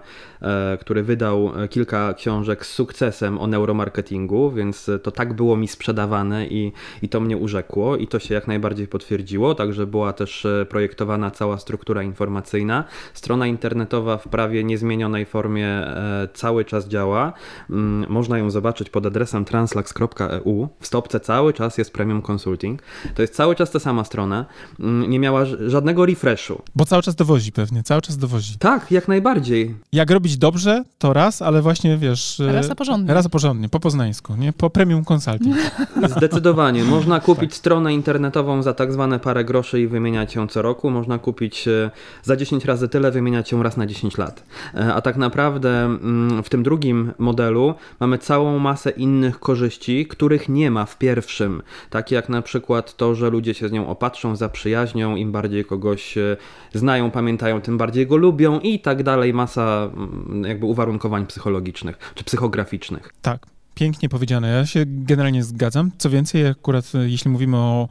który 0.79 1.03
wydał 1.03 1.51
kilka 1.69 2.13
książek 2.13 2.65
z 2.65 2.73
sukcesem 2.73 3.39
o 3.39 3.47
neuromarketingu, 3.47 4.51
więc 4.51 4.91
to 5.03 5.11
tak 5.11 5.33
było 5.33 5.57
mi 5.57 5.67
sprzedawane 5.67 6.47
i, 6.47 6.71
i 7.01 7.09
to 7.09 7.19
mnie 7.19 7.37
urzekło 7.37 7.97
i 7.97 8.07
to 8.07 8.19
się 8.19 8.33
jak 8.33 8.47
najbardziej 8.47 8.87
potwierdziło. 8.87 9.55
Także 9.55 9.87
była 9.87 10.13
też 10.13 10.47
projektowana 10.69 11.31
cała 11.31 11.57
struktura 11.57 12.03
informacyjna. 12.03 12.83
Strona 13.13 13.47
internetowa 13.47 14.17
w 14.17 14.27
prawie 14.27 14.63
niezmienionej 14.63 15.25
formie 15.25 15.87
cały 16.33 16.65
czas 16.65 16.87
działa. 16.87 17.33
Mm, 17.69 18.05
można 18.09 18.37
ją 18.37 18.49
zobaczyć 18.49 18.89
pod 18.89 19.05
adresem 19.05 19.45
translax.eu 19.45 20.34
EU, 20.35 20.67
w 20.79 20.87
stopce 20.87 21.19
cały 21.19 21.53
czas 21.53 21.77
jest 21.77 21.93
Premium 21.93 22.21
Consulting. 22.31 22.81
To 23.15 23.21
jest 23.21 23.35
cały 23.35 23.55
czas 23.55 23.71
ta 23.71 23.79
sama 23.79 24.03
strona. 24.03 24.45
Mm, 24.79 25.09
nie 25.09 25.19
miała 25.19 25.45
żadnego 25.67 26.05
refreshu. 26.05 26.61
Bo 26.75 26.85
cały 26.85 27.01
czas 27.01 27.15
dowozi 27.15 27.51
pewnie, 27.51 27.83
cały 27.83 28.01
czas 28.01 28.17
dowozi. 28.17 28.57
Tak, 28.59 28.91
jak 28.91 29.07
najbardziej. 29.07 29.75
Jak 29.91 30.11
robić 30.11 30.37
dobrze, 30.37 30.83
to 30.97 31.13
raz, 31.13 31.41
ale 31.41 31.61
właśnie 31.61 31.97
wiesz... 31.97 32.41
Raz 32.47 32.69
a 32.69 32.75
porządnie. 32.75 33.13
Raz 33.13 33.27
porządnie, 33.27 33.69
po 33.69 33.79
poznańsku, 33.79 34.35
nie? 34.35 34.53
Po 34.53 34.69
Premium 34.69 35.03
Consulting. 35.13 35.55
Zdecydowanie. 36.17 36.83
Można 36.83 37.19
kupić 37.19 37.49
tak. 37.49 37.57
stronę 37.57 37.93
internetową 37.93 38.63
za 38.63 38.73
tak 38.73 38.93
zwane 38.93 39.19
parę 39.19 39.45
groszy 39.45 39.81
i 39.81 39.87
wymieniać 39.87 40.35
ją 40.35 40.47
co 40.47 40.61
roku. 40.61 40.89
Można 40.89 41.19
kupić 41.19 41.67
e, 41.67 41.91
za 42.23 42.35
10 42.35 42.65
razy 42.65 42.87
tyle, 42.87 43.11
wymieniać 43.11 43.51
ją 43.51 43.63
raz 43.63 43.77
na 43.77 43.85
10 43.85 44.17
lat. 44.17 44.43
E, 44.73 44.93
a 44.93 45.01
tak 45.01 45.17
naprawdę 45.17 45.85
mm, 45.85 46.43
w 46.43 46.49
tym 46.49 46.63
drugim 46.63 47.11
modelu 47.19 47.73
mamy 47.99 48.17
całą 48.17 48.59
masę 48.59 48.89
innych 48.89 49.39
korzyści, 49.39 50.05
które 50.05 50.24
których 50.25 50.49
nie 50.49 50.71
ma 50.71 50.85
w 50.85 50.97
pierwszym. 50.97 51.61
Takie 51.89 52.15
jak 52.15 52.29
na 52.29 52.41
przykład 52.41 52.97
to, 52.97 53.15
że 53.15 53.29
ludzie 53.29 53.53
się 53.53 53.69
z 53.69 53.71
nią 53.71 53.87
opatrzą, 53.87 54.35
zaprzyjaźnią, 54.35 55.15
im 55.15 55.31
bardziej 55.31 55.65
kogoś 55.65 56.17
e, 56.17 56.37
znają, 56.73 57.11
pamiętają, 57.11 57.61
tym 57.61 57.77
bardziej 57.77 58.07
go 58.07 58.15
lubią 58.17 58.59
i 58.59 58.79
tak 58.79 59.03
dalej. 59.03 59.33
Masa 59.33 59.89
mm, 59.93 60.43
jakby 60.43 60.65
uwarunkowań 60.65 61.25
psychologicznych 61.25 62.13
czy 62.15 62.23
psychograficznych. 62.23 63.13
Tak, 63.21 63.45
pięknie 63.75 64.09
powiedziane. 64.09 64.47
Ja 64.47 64.65
się 64.65 64.83
generalnie 64.87 65.43
zgadzam. 65.43 65.91
Co 65.97 66.09
więcej, 66.09 66.47
akurat 66.47 66.91
e, 66.95 67.09
jeśli 67.09 67.31
mówimy 67.31 67.57
o, 67.57 67.87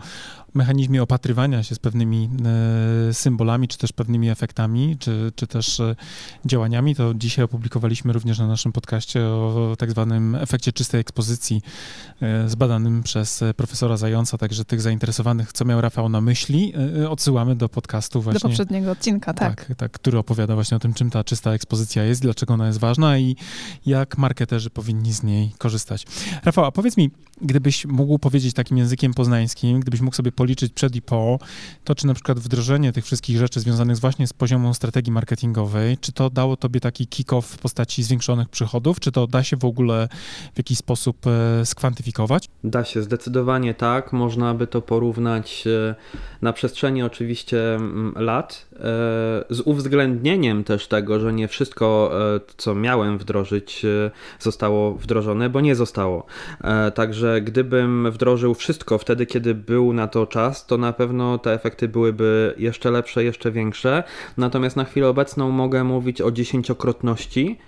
mechanizmie 0.54 1.02
opatrywania 1.02 1.62
się 1.62 1.74
z 1.74 1.78
pewnymi 1.78 2.30
e, 3.08 3.14
symbolami, 3.14 3.68
czy 3.68 3.78
też 3.78 3.92
pewnymi 3.92 4.30
efektami, 4.30 4.96
czy, 4.98 5.32
czy 5.36 5.46
też 5.46 5.80
e, 5.80 5.96
działaniami, 6.44 6.94
to 6.94 7.14
dzisiaj 7.14 7.44
opublikowaliśmy 7.44 8.12
również 8.12 8.38
na 8.38 8.46
naszym 8.46 8.72
podcaście 8.72 9.26
o 9.26 9.74
tak 9.78 9.90
zwanym 9.90 10.34
efekcie 10.34 10.72
czystej 10.72 11.00
ekspozycji 11.00 11.62
e, 12.20 12.48
zbadanym 12.48 13.02
przez 13.02 13.44
profesora 13.56 13.96
Zająca, 13.96 14.38
także 14.38 14.64
tych 14.64 14.80
zainteresowanych, 14.80 15.52
co 15.52 15.64
miał 15.64 15.80
Rafał 15.80 16.08
na 16.08 16.20
myśli, 16.20 16.72
odsyłamy 17.08 17.56
do 17.56 17.68
podcastu 17.68 18.22
właśnie. 18.22 18.40
Do 18.40 18.48
poprzedniego 18.48 18.90
odcinka, 18.90 19.34
tak. 19.34 19.66
tak. 19.66 19.76
Tak, 19.76 19.92
który 19.92 20.18
opowiada 20.18 20.54
właśnie 20.54 20.76
o 20.76 20.80
tym, 20.80 20.94
czym 20.94 21.10
ta 21.10 21.24
czysta 21.24 21.52
ekspozycja 21.52 22.04
jest, 22.04 22.22
dlaczego 22.22 22.54
ona 22.54 22.66
jest 22.66 22.78
ważna 22.78 23.18
i 23.18 23.36
jak 23.86 24.18
marketerzy 24.18 24.70
powinni 24.70 25.12
z 25.12 25.22
niej 25.22 25.52
korzystać. 25.58 26.06
Rafał, 26.44 26.64
a 26.64 26.72
powiedz 26.72 26.96
mi, 26.96 27.10
gdybyś 27.42 27.86
mógł 27.86 28.18
powiedzieć 28.18 28.54
takim 28.54 28.78
językiem 28.78 29.14
poznańskim, 29.14 29.80
gdybyś 29.80 30.00
mógł 30.00 30.16
sobie 30.16 30.32
policzyć 30.44 30.72
przed 30.72 30.96
i 30.96 31.02
po, 31.02 31.38
to 31.84 31.94
czy 31.94 32.06
na 32.06 32.14
przykład 32.14 32.38
wdrożenie 32.38 32.92
tych 32.92 33.04
wszystkich 33.04 33.38
rzeczy 33.38 33.60
związanych 33.60 33.96
właśnie 33.96 34.26
z 34.26 34.32
poziomem 34.32 34.74
strategii 34.74 35.12
marketingowej, 35.12 35.98
czy 35.98 36.12
to 36.12 36.30
dało 36.30 36.56
tobie 36.56 36.80
taki 36.80 37.06
kick-off 37.06 37.42
w 37.42 37.58
postaci 37.58 38.02
zwiększonych 38.02 38.48
przychodów, 38.48 39.00
czy 39.00 39.12
to 39.12 39.26
da 39.26 39.42
się 39.42 39.56
w 39.56 39.64
ogóle 39.64 40.08
w 40.54 40.58
jakiś 40.58 40.78
sposób 40.78 41.16
e, 41.26 41.66
skwantyfikować? 41.66 42.48
Da 42.64 42.84
się, 42.84 43.02
zdecydowanie 43.02 43.74
tak. 43.74 44.12
Można 44.12 44.54
by 44.54 44.66
to 44.66 44.82
porównać 44.82 45.64
e, 45.66 45.94
na 46.42 46.52
przestrzeni 46.52 47.02
oczywiście 47.02 47.78
lat, 48.16 48.66
e, 48.72 48.78
z 49.50 49.60
uwzględnieniem 49.64 50.64
też 50.64 50.88
tego, 50.88 51.20
że 51.20 51.32
nie 51.32 51.48
wszystko, 51.48 52.10
co 52.56 52.74
miałem 52.74 53.18
wdrożyć, 53.18 53.86
zostało 54.38 54.94
wdrożone, 54.94 55.50
bo 55.50 55.60
nie 55.60 55.74
zostało. 55.74 56.26
Także 56.94 57.40
gdybym 57.40 58.10
wdrożył 58.10 58.54
wszystko 58.54 58.98
wtedy, 58.98 59.26
kiedy 59.26 59.54
był 59.54 59.92
na 59.92 60.08
to 60.08 60.26
czas, 60.34 60.66
to 60.66 60.78
na 60.78 60.92
pewno 60.92 61.38
te 61.38 61.52
efekty 61.52 61.88
byłyby 61.88 62.54
jeszcze 62.58 62.90
lepsze, 62.90 63.24
jeszcze 63.24 63.50
większe. 63.50 64.02
Natomiast 64.36 64.76
na 64.76 64.84
chwilę 64.84 65.08
obecną 65.08 65.50
mogę 65.50 65.84
mówić 65.84 66.20
o 66.20 66.30
dziesięciokrotności, 66.30 67.58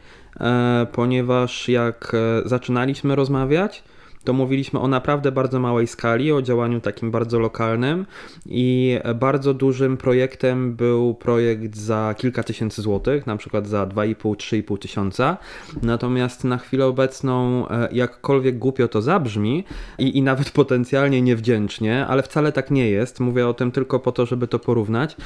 e, 0.40 0.86
ponieważ 0.92 1.68
jak 1.68 2.12
e, 2.14 2.48
zaczynaliśmy 2.48 3.16
rozmawiać, 3.16 3.84
to 4.26 4.32
mówiliśmy 4.32 4.80
o 4.80 4.88
naprawdę 4.88 5.32
bardzo 5.32 5.60
małej 5.60 5.86
skali, 5.86 6.32
o 6.32 6.42
działaniu 6.42 6.80
takim 6.80 7.10
bardzo 7.10 7.38
lokalnym 7.38 8.06
i 8.46 8.98
bardzo 9.14 9.54
dużym 9.54 9.96
projektem 9.96 10.74
był 10.74 11.14
projekt 11.14 11.76
za 11.76 12.14
kilka 12.18 12.42
tysięcy 12.42 12.82
złotych, 12.82 13.26
na 13.26 13.36
przykład 13.36 13.68
za 13.68 13.86
2,5-3,5 13.86 14.78
tysiąca. 14.78 15.36
Natomiast 15.82 16.44
na 16.44 16.58
chwilę 16.58 16.86
obecną, 16.86 17.68
e, 17.68 17.88
jakkolwiek 17.92 18.58
głupio 18.58 18.88
to 18.88 19.02
zabrzmi 19.02 19.64
i, 19.98 20.18
i 20.18 20.22
nawet 20.22 20.50
potencjalnie 20.62 21.22
niewdzięcznie, 21.22 22.06
ale 22.06 22.22
wcale 22.22 22.52
tak 22.52 22.70
nie 22.70 22.90
jest, 22.90 23.20
mówię 23.20 23.48
o 23.48 23.54
tym 23.54 23.72
tylko 23.72 24.00
po 24.00 24.12
to, 24.12 24.26
żeby 24.26 24.48
to 24.48 24.58
porównać, 24.58 25.16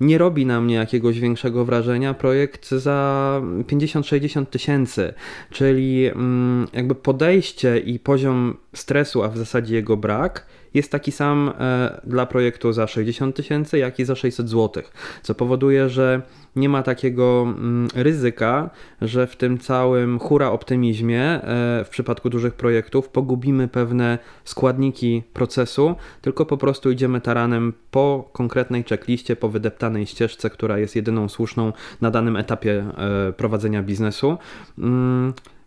nie 0.00 0.18
robi 0.18 0.46
na 0.46 0.60
mnie 0.60 0.74
jakiegoś 0.74 1.20
większego 1.20 1.64
wrażenia 1.64 2.14
projekt 2.14 2.70
za 2.70 3.40
50-60 3.62 4.46
tysięcy, 4.46 5.14
czyli 5.50 6.06
mm, 6.06 6.66
jakby 6.72 6.94
podejście 6.94 7.78
i 7.78 7.98
poziom 7.98 8.49
stresu, 8.74 9.22
a 9.22 9.28
w 9.28 9.38
zasadzie 9.38 9.74
jego 9.74 9.96
brak, 9.96 10.46
jest 10.74 10.92
taki 10.92 11.12
sam 11.12 11.52
e, 11.58 12.00
dla 12.04 12.26
projektu 12.26 12.72
za 12.72 12.86
60 12.86 13.36
tysięcy, 13.36 13.78
jak 13.78 13.98
i 13.98 14.04
za 14.04 14.14
600 14.14 14.48
zł, 14.48 14.82
co 15.22 15.34
powoduje, 15.34 15.88
że 15.88 16.22
nie 16.56 16.68
ma 16.68 16.82
takiego 16.82 17.42
mm, 17.42 17.88
ryzyka, 17.94 18.70
że 19.02 19.26
w 19.26 19.36
tym 19.36 19.58
całym 19.58 20.18
hura 20.18 20.50
optymizmie 20.50 21.22
e, 21.22 21.84
w 21.84 21.88
przypadku 21.90 22.30
dużych 22.30 22.54
projektów 22.54 23.08
pogubimy 23.08 23.68
pewne 23.68 24.18
składniki 24.44 25.22
procesu, 25.32 25.94
tylko 26.20 26.46
po 26.46 26.56
prostu 26.56 26.90
idziemy 26.90 27.20
taranem 27.20 27.72
po 27.90 28.30
konkretnej 28.32 28.84
checkliście, 28.84 29.36
po 29.36 29.48
wydeptanej 29.48 30.06
ścieżce, 30.06 30.50
która 30.50 30.78
jest 30.78 30.96
jedyną 30.96 31.28
słuszną 31.28 31.72
na 32.00 32.10
danym 32.10 32.36
etapie 32.36 32.84
e, 33.28 33.32
prowadzenia 33.32 33.82
biznesu. 33.82 34.38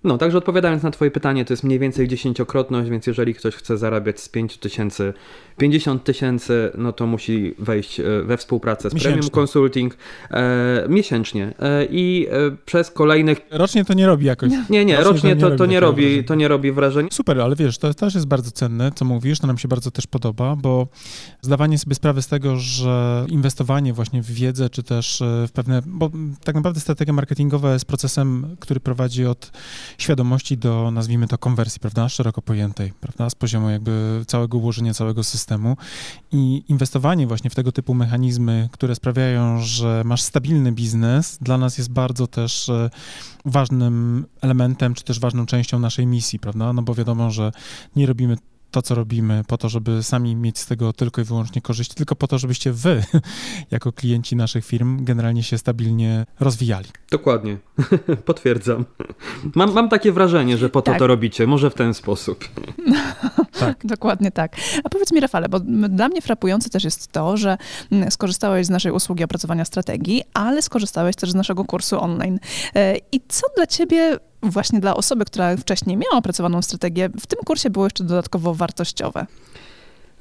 No, 0.04 0.18
także 0.18 0.38
odpowiadając 0.38 0.84
na 0.84 0.92
Twoje 0.92 1.12
pytanie, 1.12 1.46
to 1.46 1.54
jest 1.54 1.63
mniej 1.63 1.80
więcej 1.80 2.08
dziesięciokrotność, 2.08 2.89
więc 2.89 3.08
jeżeli 3.08 3.34
ktoś 3.34 3.56
chce 3.56 3.78
zarabiać 3.78 4.20
z 4.20 4.30
5 4.30 4.58
tysięcy 4.58 5.13
50 5.58 6.04
tysięcy, 6.04 6.72
no 6.78 6.94
to 6.94 7.08
musi 7.08 7.56
wejść 7.60 8.00
e, 8.00 8.04
we 8.24 8.38
współpracę 8.38 8.89
z 8.89 8.94
Miesięcznie. 8.94 9.12
Premium 9.12 9.32
Consulting 9.32 9.98
e, 10.32 10.86
miesięcznie 10.89 11.54
e, 11.60 11.86
i 11.86 12.28
e, 12.32 12.52
przez 12.66 12.92
kolejnych... 12.92 13.42
Rocznie 13.52 13.86
to 13.86 13.94
nie 13.94 14.08
robi 14.08 14.26
jakoś. 14.26 14.52
Nie, 14.70 14.86
nie, 14.86 14.98
rocznie 14.98 15.36
to, 15.36 15.52
to, 15.52 15.66
nie 15.66 15.80
robi, 15.80 16.04
wrażenia. 16.04 16.24
to 16.24 16.36
nie 16.36 16.48
robi 16.48 16.72
wrażenia. 16.72 17.10
Super, 17.12 17.42
ale 17.42 17.56
wiesz, 17.56 17.78
to 17.78 17.94
też 17.94 18.16
jest 18.16 18.28
bardzo 18.28 18.52
cenne, 18.52 18.92
co 18.96 19.06
mówisz, 19.06 19.39
to 19.39 19.48
nam 19.48 19.58
się 19.58 19.68
bardzo 19.68 19.92
też 19.92 20.08
podoba, 20.08 20.56
bo 20.56 20.88
zdawanie 21.42 21.78
sobie 21.78 21.96
sprawy 21.96 22.22
z 22.22 22.28
tego, 22.28 22.56
że 22.56 23.26
inwestowanie 23.30 23.94
właśnie 23.94 24.22
w 24.22 24.32
wiedzę, 24.32 24.70
czy 24.70 24.84
też 24.84 25.22
e, 25.22 25.48
w 25.48 25.52
pewne, 25.52 25.82
bo 25.86 26.12
tak 26.44 26.56
naprawdę 26.56 26.80
strategia 26.80 27.13
marketingowa 27.13 27.74
jest 27.74 27.86
procesem, 27.86 28.56
który 28.60 28.80
prowadzi 28.80 29.26
od 29.26 29.52
świadomości 29.97 30.58
do, 30.58 30.91
nazwijmy 30.91 31.27
to, 31.27 31.38
konwersji, 31.38 31.79
prawda, 31.79 32.10
szeroko 32.10 32.41
pojętej, 32.41 32.93
prawda, 32.99 33.29
z 33.29 33.36
poziomu 33.36 33.69
jakby 33.69 34.23
całego 34.27 34.58
ułożenia, 34.58 34.93
całego 34.93 35.23
systemu 35.23 35.77
i 36.32 36.63
inwestowanie 36.67 37.27
właśnie 37.27 37.49
w 37.49 37.56
tego 37.56 37.71
typu 37.71 37.93
mechanizmy, 37.93 38.69
które 38.71 38.95
sprawiają, 38.95 39.62
że 39.62 40.01
masz 40.06 40.21
stabilny 40.21 40.71
biznes, 40.71 41.38
dla 41.41 41.58
nas 41.58 41.77
jest 41.77 41.91
bardzo 41.91 42.27
też 42.27 42.69
e, 42.69 42.89
ważnym 43.45 44.25
elementem, 44.41 44.93
czy 44.93 45.03
też 45.03 45.19
ważną 45.19 45.45
częścią 45.45 45.79
naszej 45.79 46.08
misji, 46.08 46.39
prawda? 46.39 46.73
No 46.73 46.82
bo 46.82 46.95
wiadomo, 46.95 47.32
że 47.32 47.51
nie 47.95 48.06
robimy 48.06 48.38
to, 48.73 48.81
co 48.81 48.95
robimy, 48.95 49.43
po 49.47 49.57
to, 49.57 49.69
żeby 49.69 50.03
sami 50.03 50.36
mieć 50.36 50.59
z 50.59 50.65
tego 50.65 50.93
tylko 50.93 51.21
i 51.21 51.23
wyłącznie 51.23 51.62
korzyść, 51.62 51.93
tylko 51.93 52.15
po 52.15 52.27
to, 52.27 52.38
żebyście 52.38 52.71
wy, 52.71 53.03
jako 53.71 53.91
klienci 53.91 54.36
naszych 54.36 54.65
firm, 54.65 55.05
generalnie 55.05 55.43
się 55.43 55.57
stabilnie 55.57 56.25
rozwijali. 56.39 56.88
Dokładnie, 57.12 57.57
potwierdzam. 58.25 58.86
Mam, 59.55 59.73
mam 59.73 59.89
takie 59.89 60.12
wrażenie, 60.12 60.57
że 60.57 60.69
po 60.69 60.81
to 60.81 60.91
Tak. 60.91 60.99
to 60.99 61.07
robicie, 61.07 61.47
może 61.47 61.69
w 61.69 61.73
ten 61.73 61.93
sposób. 61.93 62.45
Tak. 63.59 63.86
Dokładnie 63.86 64.31
tak. 64.31 64.55
A 64.83 64.89
powiedz 64.89 65.12
mi, 65.12 65.19
Rafale, 65.19 65.49
bo 65.49 65.59
dla 65.89 66.07
mnie 66.07 66.21
frapujące 66.21 66.69
też 66.69 66.83
jest 66.83 67.12
to, 67.12 67.38
że 67.38 67.57
skorzystałeś 68.09 68.65
z 68.65 68.69
naszej 68.69 68.91
usługi 68.91 69.23
opracowania 69.23 69.65
strategii, 69.65 70.23
ale 70.33 70.62
skorzystałeś 70.62 71.15
też 71.15 71.31
z 71.31 71.36
naszego 71.36 71.65
kursu 71.65 72.01
online. 72.01 72.39
E, 72.75 72.97
I 73.12 73.21
co 73.27 73.47
dla 73.55 73.67
ciebie, 73.67 74.17
właśnie 74.43 74.79
dla 74.79 74.95
osoby, 74.95 75.25
która 75.25 75.58
wcześniej 75.58 75.97
miała 75.97 76.17
opracowaną 76.17 76.62
strategię, 76.62 77.10
w 77.19 77.27
tym 77.27 77.39
kursie 77.45 77.69
było 77.69 77.86
jeszcze 77.86 78.03
dodatkowo 78.03 78.53
wartościowe? 78.53 79.25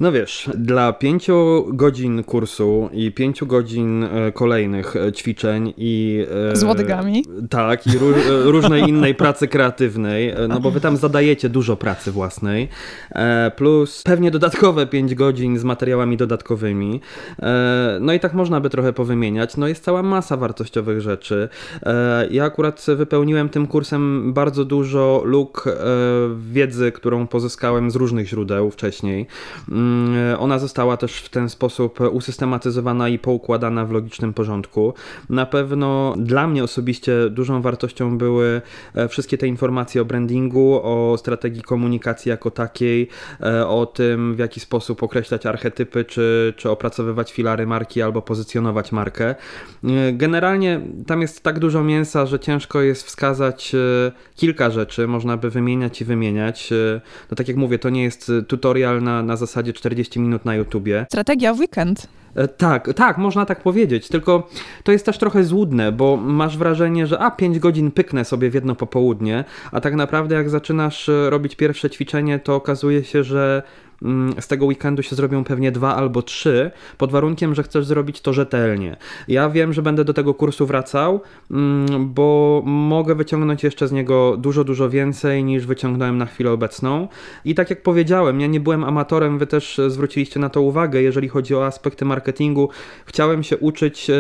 No 0.02 0.12
wiesz, 0.12 0.50
dla 0.54 0.92
pięciu 0.92 1.66
godzin 1.72 2.24
kursu 2.24 2.88
i 2.92 3.12
pięciu 3.12 3.46
godzin 3.46 4.04
e, 4.04 4.32
kolejnych 4.32 4.96
e, 4.96 5.12
ćwiczeń 5.12 5.74
i... 5.76 6.24
e, 6.52 6.56
Z 6.56 6.62
łodygami. 6.62 7.24
Tak, 7.50 7.86
i 7.86 7.90
ró- 7.90 8.42
różnej 8.44 8.82
innej 8.82 9.14
pracy 9.14 9.48
kreatywnej, 9.48 10.34
no 10.48 10.60
bo 10.60 10.70
wy 10.70 10.80
tam 10.80 10.96
zadajecie 10.96 11.48
dużo 11.48 11.76
pracy 11.76 12.12
własnej, 12.12 12.68
plus 13.56 14.02
pewnie 14.02 14.30
dodatkowe 14.30 14.86
pięć 14.86 15.14
godzin 15.14 15.58
z 15.58 15.64
materiałami 15.64 16.16
dodatkowymi. 16.16 17.00
No 18.00 18.12
i 18.12 18.20
tak 18.20 18.34
można 18.34 18.60
by 18.60 18.70
trochę 18.70 18.92
powymieniać. 18.92 19.56
No 19.56 19.68
jest 19.68 19.84
cała 19.84 20.02
masa 20.02 20.36
wartościowych 20.36 21.00
rzeczy. 21.00 21.48
Ja 22.30 22.44
akurat 22.44 22.86
wypełniłem 22.96 23.48
tym 23.48 23.66
kursem 23.66 24.32
bardzo 24.32 24.64
dużo 24.64 25.22
luk 25.24 25.64
wiedzy, 26.52 26.92
którą 26.92 27.26
pozyskałem 27.26 27.90
z 27.90 27.96
różnych 27.96 28.28
źródeł 28.28 28.70
wcześniej. 28.70 29.26
Ona 30.38 30.58
została 30.58 30.96
też 30.96 31.16
w 31.16 31.28
ten 31.28 31.48
sposób 31.48 32.00
usystematyzowana 32.00 33.08
i 33.08 33.18
poukładana 33.18 33.84
w 33.84 33.90
logicznym 33.90 34.34
porządku. 34.34 34.94
Na 35.30 35.46
pewno 35.46 36.14
dla 36.18 36.46
mnie 36.46 36.64
osobiście 36.64 37.30
dużą 37.30 37.62
wartością 37.62 38.18
były 38.18 38.62
e, 38.94 39.08
wszystkie 39.08 39.38
te 39.38 39.46
informacje 39.46 40.02
o 40.02 40.04
brandingu, 40.04 40.80
o 40.82 41.16
strategii 41.18 41.62
komunikacji 41.62 42.28
jako 42.28 42.50
takiej, 42.50 43.08
e, 43.40 43.66
o 43.66 43.86
tym 43.86 44.34
w 44.34 44.38
jaki 44.38 44.60
sposób 44.60 45.02
określać 45.02 45.46
archetypy, 45.46 46.04
czy, 46.04 46.54
czy 46.56 46.70
opracowywać 46.70 47.32
filary 47.32 47.66
marki 47.66 48.02
albo 48.02 48.22
pozycjonować 48.22 48.92
markę. 48.92 49.34
E, 49.84 50.12
Generalnie 50.12 50.80
tam 51.06 51.22
jest 51.22 51.42
tak 51.42 51.58
dużo 51.58 51.84
mięsa, 51.84 52.26
że 52.26 52.40
ciężko 52.40 52.80
jest 52.80 53.06
wskazać 53.06 53.72
kilka 54.36 54.70
rzeczy, 54.70 55.08
można 55.08 55.36
by 55.36 55.50
wymieniać 55.50 56.00
i 56.00 56.04
wymieniać. 56.04 56.70
No 57.30 57.36
tak 57.36 57.48
jak 57.48 57.56
mówię, 57.56 57.78
to 57.78 57.90
nie 57.90 58.02
jest 58.02 58.32
tutorial 58.48 59.02
na, 59.02 59.22
na 59.22 59.36
zasadzie 59.36 59.72
40 59.82 60.20
minut 60.20 60.44
na 60.44 60.54
YouTubie. 60.54 61.06
Strategia 61.08 61.54
w 61.54 61.58
weekend. 61.58 62.08
E, 62.34 62.48
Tak, 62.48 62.94
tak, 62.96 63.18
można 63.18 63.46
tak 63.46 63.62
powiedzieć, 63.62 64.08
tylko 64.08 64.48
to 64.84 64.92
jest 64.92 65.06
też 65.06 65.18
trochę 65.18 65.44
złudne, 65.44 65.92
bo 65.92 66.16
masz 66.16 66.58
wrażenie, 66.58 67.06
że 67.06 67.18
a 67.18 67.30
5 67.30 67.58
godzin 67.58 67.90
pyknę 67.90 68.24
sobie 68.24 68.50
w 68.50 68.54
jedno 68.54 68.74
popołudnie, 68.74 69.44
a 69.72 69.80
tak 69.80 69.94
naprawdę 69.94 70.34
jak 70.34 70.50
zaczynasz 70.50 71.08
e, 71.08 71.30
robić 71.30 71.56
pierwsze 71.56 71.90
ćwiczenie, 71.90 72.38
to 72.38 72.54
okazuje 72.54 73.04
się, 73.04 73.24
że 73.24 73.62
z 74.40 74.48
tego 74.48 74.66
weekendu 74.66 75.02
się 75.02 75.16
zrobią 75.16 75.44
pewnie 75.44 75.72
dwa 75.72 75.96
albo 75.96 76.22
trzy, 76.22 76.70
pod 76.98 77.12
warunkiem, 77.12 77.54
że 77.54 77.62
chcesz 77.62 77.86
zrobić 77.86 78.20
to 78.20 78.32
rzetelnie. 78.32 78.96
Ja 79.28 79.50
wiem, 79.50 79.72
że 79.72 79.82
będę 79.82 80.04
do 80.04 80.14
tego 80.14 80.34
kursu 80.34 80.66
wracał, 80.66 81.20
mm, 81.50 81.86
bo 82.14 82.62
mogę 82.66 83.14
wyciągnąć 83.14 83.64
jeszcze 83.64 83.88
z 83.88 83.92
niego 83.92 84.36
dużo, 84.36 84.64
dużo 84.64 84.90
więcej 84.90 85.44
niż 85.44 85.66
wyciągnąłem 85.66 86.18
na 86.18 86.26
chwilę 86.26 86.50
obecną. 86.50 87.08
I 87.44 87.54
tak 87.54 87.70
jak 87.70 87.82
powiedziałem, 87.82 88.40
ja 88.40 88.46
nie 88.46 88.60
byłem 88.60 88.84
amatorem, 88.84 89.38
wy 89.38 89.46
też 89.46 89.80
zwróciliście 89.88 90.40
na 90.40 90.48
to 90.48 90.60
uwagę, 90.60 91.02
jeżeli 91.02 91.28
chodzi 91.28 91.54
o 91.54 91.66
aspekty 91.66 92.04
marketingu. 92.04 92.68
Chciałem 93.06 93.42
się 93.42 93.56
uczyć 93.56 94.10
e, 94.10 94.14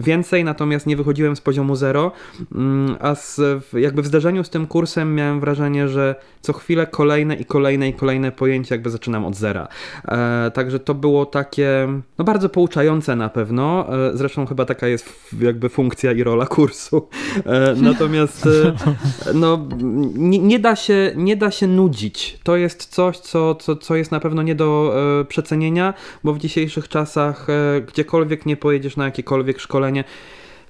więcej, 0.00 0.44
natomiast 0.44 0.86
nie 0.86 0.96
wychodziłem 0.96 1.36
z 1.36 1.40
poziomu 1.40 1.76
zero, 1.76 2.12
Mm, 2.54 2.96
a 3.00 3.14
z, 3.14 3.40
jakby 3.72 4.02
w 4.02 4.06
zdarzeniu 4.06 4.44
z 4.44 4.50
tym 4.50 4.66
kursem 4.66 5.14
miałem 5.14 5.40
wrażenie, 5.40 5.88
że 5.88 6.14
co 6.40 6.52
chwilę 6.52 6.86
kolejne 6.86 7.36
i 7.36 7.44
kolejne 7.44 7.88
i 7.88 7.92
kolejne 7.92 8.32
pojęcie 8.32 8.74
jakby 8.74 8.90
zaczynam 9.08 9.24
od 9.24 9.36
zera. 9.36 9.68
E, 10.08 10.50
także 10.54 10.80
to 10.80 10.94
było 10.94 11.26
takie, 11.26 11.88
no 12.18 12.24
bardzo 12.24 12.48
pouczające 12.48 13.16
na 13.16 13.28
pewno, 13.28 13.86
e, 14.08 14.16
zresztą 14.16 14.46
chyba 14.46 14.64
taka 14.64 14.88
jest 14.88 15.32
jakby 15.40 15.68
funkcja 15.68 16.12
i 16.12 16.22
rola 16.22 16.46
kursu. 16.46 17.08
E, 17.46 17.74
natomiast 17.76 18.46
e, 18.46 18.74
no, 19.34 19.68
nie, 20.14 20.38
nie, 20.38 20.58
da 20.58 20.76
się, 20.76 21.12
nie 21.16 21.36
da 21.36 21.50
się 21.50 21.66
nudzić. 21.66 22.38
To 22.42 22.56
jest 22.56 22.86
coś, 22.86 23.18
co, 23.18 23.54
co, 23.54 23.76
co 23.76 23.96
jest 23.96 24.10
na 24.10 24.20
pewno 24.20 24.42
nie 24.42 24.54
do 24.54 24.94
e, 25.20 25.24
przecenienia, 25.24 25.94
bo 26.24 26.32
w 26.32 26.38
dzisiejszych 26.38 26.88
czasach 26.88 27.46
e, 27.50 27.80
gdziekolwiek 27.80 28.46
nie 28.46 28.56
pojedziesz 28.56 28.96
na 28.96 29.04
jakiekolwiek 29.04 29.60
szkolenie, 29.60 30.04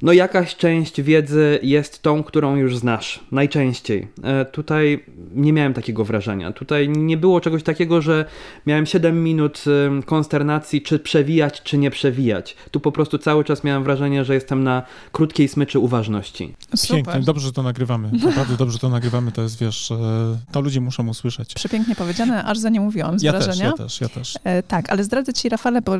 no 0.02 0.12
jakaś 0.12 0.56
część 0.56 1.02
wiedzy 1.02 1.58
jest 1.62 2.02
tą, 2.02 2.22
którą 2.22 2.56
już 2.56 2.76
znasz, 2.76 3.20
najczęściej. 3.32 4.08
E, 4.22 4.44
tutaj 4.44 5.04
nie 5.34 5.52
miałem 5.52 5.74
takiego 5.74 6.04
wrażenia. 6.04 6.52
Tutaj 6.52 6.88
nie 6.88 7.16
było 7.16 7.40
czegoś 7.40 7.62
takiego, 7.62 8.02
że 8.02 8.24
miałem 8.66 8.86
7 8.86 9.24
minut 9.24 9.64
konsternacji, 10.06 10.82
czy 10.82 10.98
przewijać, 10.98 11.62
czy 11.62 11.78
nie 11.78 11.90
przewijać. 11.90 12.56
Tu 12.70 12.80
po 12.80 12.92
prostu 12.92 13.18
cały 13.18 13.44
czas 13.44 13.64
miałem 13.64 13.84
wrażenie, 13.84 14.24
że 14.24 14.34
jestem 14.34 14.64
na 14.64 14.82
krótkiej 15.12 15.48
smyczy 15.48 15.78
uważności. 15.78 16.54
Pięknie, 16.88 16.98
Super. 16.98 17.24
dobrze, 17.24 17.46
że 17.46 17.52
to 17.52 17.62
nagrywamy. 17.62 18.10
Naprawdę 18.24 18.56
dobrze 18.56 18.78
że 18.78 18.80
to 18.80 18.88
nagrywamy, 18.88 19.32
to 19.32 19.42
jest, 19.42 19.58
wiesz, 19.58 19.90
e, 19.90 19.96
to 20.52 20.60
ludzie 20.60 20.80
muszą 20.80 21.08
usłyszeć. 21.08 21.54
Przepięknie 21.54 21.94
powiedziane, 21.94 22.44
aż 22.44 22.58
za 22.58 22.68
nie 22.68 22.80
mówiłam 22.80 23.18
z 23.18 23.22
Ja 23.22 23.32
też, 23.32 23.44
wrażenia. 23.44 23.66
ja 23.66 23.72
też, 23.72 24.00
ja 24.00 24.08
też. 24.08 24.38
E, 24.44 24.62
Tak, 24.62 24.90
ale 24.90 25.04
zdradzę 25.04 25.32
ci, 25.32 25.48
Rafale, 25.48 25.82
bo 25.82 25.92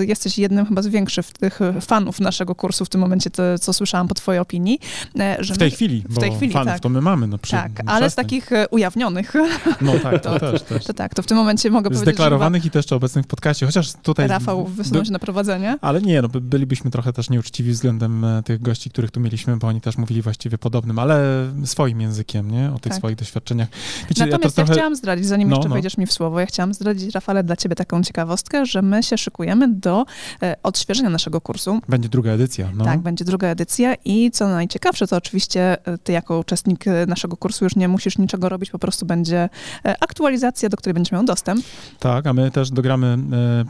jesteś 0.00 0.38
jednym 0.38 0.66
chyba 0.66 0.82
z 0.82 0.86
większych 0.86 1.26
tych 1.26 1.60
fanów 1.80 2.20
naszego 2.20 2.54
kursu 2.54 2.84
w 2.84 2.88
tym 2.88 3.00
momencie, 3.00 3.30
to, 3.30 3.42
co 3.60 3.72
słyszałam 3.72 4.08
po 4.08 4.14
twojej 4.14 4.40
opinii. 4.40 4.78
e, 5.20 5.36
Że 5.40 5.54
W 5.54 5.58
tej 5.58 5.70
my- 5.70 5.74
chwili, 5.76 6.04
bo 6.10 6.20
tej 6.20 6.32
chwili, 6.32 6.52
fanów 6.52 6.68
tak. 6.72 6.80
to 6.80 6.88
my 6.88 7.00
mamy. 7.00 7.26
No, 7.26 7.38
przy, 7.38 7.50
Tak, 7.52 7.84
no, 7.84 7.92
ale 7.92 8.10
z 8.10 8.14
takich 8.14 8.52
e, 8.52 8.68
ujawnionych, 8.68 9.34
No 9.80 9.92
tak, 10.02 10.22
to 10.24 10.40
też, 10.40 10.62
też. 10.62 10.84
to 10.84 10.94
tak, 10.94 11.14
to 11.14 11.22
w 11.22 11.26
tym 11.26 11.36
momencie 11.36 11.70
mogę 11.70 11.84
powiedzieć, 11.90 12.02
Zdeklarowanych 12.04 12.64
i 12.64 12.70
też 12.70 12.92
obecnych 12.92 13.24
w 13.24 13.28
podcaście, 13.28 13.66
chociaż 13.66 13.92
tutaj... 14.02 14.24
chyba 14.26 14.34
Rafał 14.38 14.64
wysunął 14.66 15.02
by- 15.02 15.06
się 15.06 15.12
na 15.12 15.18
prowadzenie. 15.18 15.78
Ale 15.80 16.02
nie, 16.02 16.22
no 16.22 16.28
by- 16.28 16.40
bylibyśmy 16.40 16.90
trochę 16.90 17.12
też 17.12 17.30
nieuczciwi 17.30 17.70
względem 17.72 18.24
e, 18.24 18.42
tych 18.42 18.62
gości, 18.62 18.90
których 18.90 19.10
tu 19.10 19.20
mieliśmy, 19.20 19.56
bo 19.56 19.66
oni 19.68 19.80
też 19.80 19.96
mówili 19.98 20.22
właściwie 20.22 20.58
podobnym, 20.58 20.98
ale 20.98 21.46
swoim 21.64 22.00
językiem, 22.00 22.50
nie? 22.50 22.68
O 22.72 22.78
tych 22.78 22.92
Tak. 22.92 22.98
swoich 22.98 23.16
doświadczeniach. 23.16 23.68
Wiecie, 24.08 24.26
Natomiast 24.26 24.56
to 24.56 24.62
ja, 24.62 24.66
trochę... 24.66 24.72
chciałam 24.80 24.96
zdradzić, 24.96 25.26
zanim 25.26 25.48
No, 25.48 25.56
jeszcze 25.56 25.68
no. 25.68 25.72
wejdziesz 25.74 25.96
mi 25.98 26.06
w 26.06 26.12
słowo, 26.12 26.40
ja 26.40 26.46
chciałam 26.46 26.74
zdradzić, 26.74 27.14
Rafale, 27.14 27.44
dla 27.44 27.56
ciebie 27.56 27.74
taką 27.76 28.02
ciekawostkę, 28.02 28.66
że 28.66 28.82
my 28.82 29.02
się 29.02 29.18
szykujemy 29.18 29.68
do 29.74 30.04
e, 30.42 30.56
odświeżenia 30.62 31.10
naszego 31.10 31.40
kursu. 31.40 31.80
Będzie 31.88 32.08
druga 32.08 32.30
edycja, 32.30 32.68
no. 32.74 32.84
Tak, 32.84 33.00
będzie 33.00 33.24
druga 33.24 33.33
edycja 33.42 33.94
i 34.04 34.30
co 34.30 34.48
najciekawsze, 34.48 35.06
to 35.06 35.16
oczywiście 35.16 35.86
e, 35.86 35.98
ty 35.98 36.12
jako 36.12 36.38
uczestnik 36.38 36.86
e, 36.86 37.06
naszego 37.06 37.36
kursu 37.36 37.64
już 37.64 37.76
nie 37.76 37.88
musisz 37.88 38.18
niczego 38.18 38.48
robić, 38.48 38.70
po 38.70 38.78
prostu 38.78 39.06
będzie 39.06 39.48
e, 39.84 39.94
aktualizacja, 40.00 40.68
do 40.68 40.76
której 40.76 40.94
będziesz 40.94 41.12
miał 41.12 41.24
dostęp. 41.24 41.64
Tak, 41.98 42.26
a 42.26 42.32
my 42.32 42.50
też 42.50 42.70
dogramy 42.70 43.18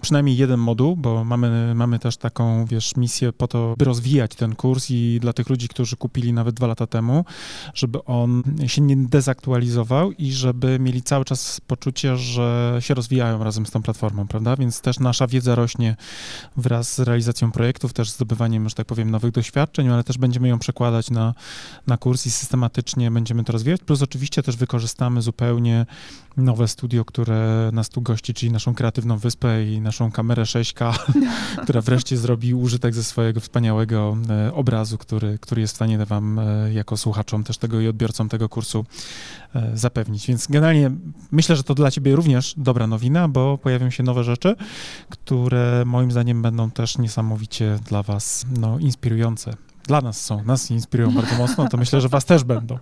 przynajmniej 0.02 0.36
jeden 0.36 0.60
moduł, 0.60 0.96
bo 0.96 1.24
mamy, 1.24 1.74
mamy 1.74 1.98
też 1.98 2.16
taką, 2.16 2.66
wiesz, 2.66 2.96
misję 2.96 3.32
po 3.32 3.48
to, 3.48 3.74
by 3.78 3.84
rozwijać 3.84 4.34
ten 4.34 4.54
kurs 4.54 4.90
i 4.90 5.18
dla 5.20 5.32
tych 5.32 5.48
ludzi, 5.50 5.68
którzy 5.68 5.96
kupili 5.96 6.32
nawet 6.32 6.54
dwa 6.54 6.66
lata 6.66 6.86
temu, 6.86 7.24
żeby 7.74 8.04
on 8.04 8.42
się 8.66 8.82
nie 8.82 8.96
dezaktualizował 8.96 10.12
i 10.12 10.32
żeby 10.32 10.78
mieli 10.78 11.02
cały 11.02 11.24
czas 11.24 11.60
poczucie, 11.60 12.16
że 12.16 12.76
się 12.80 12.94
rozwijają 12.94 13.44
razem 13.44 13.66
z 13.66 13.70
tą 13.70 13.82
platformą, 13.82 14.28
prawda? 14.28 14.56
Więc 14.56 14.80
też 14.80 15.00
nasza 15.00 15.26
wiedza 15.26 15.54
rośnie 15.54 15.96
wraz 16.56 16.94
z 16.94 16.98
realizacją 16.98 17.52
projektów, 17.52 17.92
też 17.92 18.10
zdobywaniem, 18.10 18.68
że 18.68 18.74
tak 18.74 18.86
powiem, 18.86 19.10
nowych 19.10 19.32
doświadczeń 19.32 19.53
doświadczeń, 19.54 19.88
ale 19.88 20.04
też 20.04 20.18
będziemy 20.18 20.48
ją 20.48 20.58
przekładać 20.58 21.10
na, 21.10 21.34
na 21.86 21.96
kurs 21.96 22.26
i 22.26 22.30
systematycznie 22.30 23.10
będziemy 23.10 23.44
to 23.44 23.52
rozwijać. 23.52 23.80
Plus 23.80 24.02
oczywiście 24.02 24.42
też 24.42 24.56
wykorzystamy 24.56 25.22
zupełnie 25.22 25.86
nowe 26.36 26.68
studio, 26.68 27.04
które 27.04 27.70
nas 27.72 27.88
tu 27.88 28.02
gości, 28.02 28.34
czyli 28.34 28.52
naszą 28.52 28.74
kreatywną 28.74 29.18
wyspę 29.18 29.64
i 29.64 29.80
naszą 29.80 30.12
kamerę 30.12 30.42
6K, 30.42 30.94
która 31.64 31.80
wreszcie 31.80 32.16
zrobi 32.16 32.54
użytek 32.54 32.94
ze 32.94 33.04
swojego 33.04 33.40
wspaniałego 33.40 34.16
e, 34.30 34.54
obrazu, 34.54 34.98
który, 34.98 35.38
który 35.38 35.60
jest 35.60 35.74
w 35.74 35.76
stanie 35.76 36.06
wam 36.06 36.38
e, 36.38 36.72
jako 36.72 36.96
słuchaczom 36.96 37.44
też 37.44 37.58
tego 37.58 37.80
i 37.80 37.88
odbiorcom 37.88 38.28
tego 38.28 38.48
kursu 38.48 38.84
zapewnić. 39.74 40.26
Więc 40.26 40.46
generalnie 40.46 40.90
myślę, 41.32 41.56
że 41.56 41.62
to 41.62 41.74
dla 41.74 41.90
ciebie 41.90 42.16
również 42.16 42.54
dobra 42.56 42.86
nowina, 42.86 43.28
bo 43.28 43.58
pojawią 43.58 43.90
się 43.90 44.02
nowe 44.02 44.24
rzeczy, 44.24 44.56
które 45.10 45.82
moim 45.86 46.10
zdaniem 46.10 46.42
będą 46.42 46.70
też 46.70 46.98
niesamowicie 46.98 47.78
dla 47.88 48.02
was 48.02 48.46
no, 48.58 48.78
inspirujące 48.78 49.56
dla 49.86 50.00
nas 50.00 50.24
są, 50.24 50.44
nas 50.44 50.70
inspirują 50.70 51.10
bardzo 51.10 51.36
mocno, 51.36 51.68
to 51.68 51.76
myślę, 51.76 52.00
że 52.00 52.08
was 52.08 52.24
też 52.24 52.44
będą. 52.44 52.78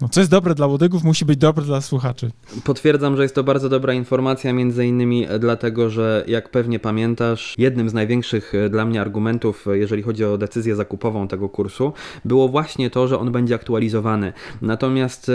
No, 0.00 0.08
co 0.08 0.20
jest 0.20 0.30
dobre 0.30 0.54
dla 0.54 0.66
łodygów, 0.66 1.04
musi 1.04 1.24
być 1.24 1.36
dobre 1.36 1.64
dla 1.64 1.80
słuchaczy. 1.80 2.30
Potwierdzam, 2.64 3.16
że 3.16 3.22
jest 3.22 3.34
to 3.34 3.44
bardzo 3.44 3.68
dobra 3.68 3.92
informacja, 3.92 4.52
między 4.52 4.86
innymi 4.86 5.26
dlatego, 5.38 5.90
że 5.90 6.24
jak 6.26 6.50
pewnie 6.50 6.78
pamiętasz, 6.78 7.54
jednym 7.58 7.88
z 7.90 7.94
największych 7.94 8.54
e, 8.54 8.68
dla 8.68 8.84
mnie 8.84 9.00
argumentów, 9.00 9.68
e, 9.68 9.78
jeżeli 9.78 10.02
chodzi 10.02 10.24
o 10.24 10.38
decyzję 10.38 10.76
zakupową 10.76 11.28
tego 11.28 11.48
kursu, 11.48 11.92
było 12.24 12.48
właśnie 12.48 12.90
to, 12.90 13.08
że 13.08 13.18
on 13.18 13.32
będzie 13.32 13.54
aktualizowany. 13.54 14.32
Natomiast 14.62 15.30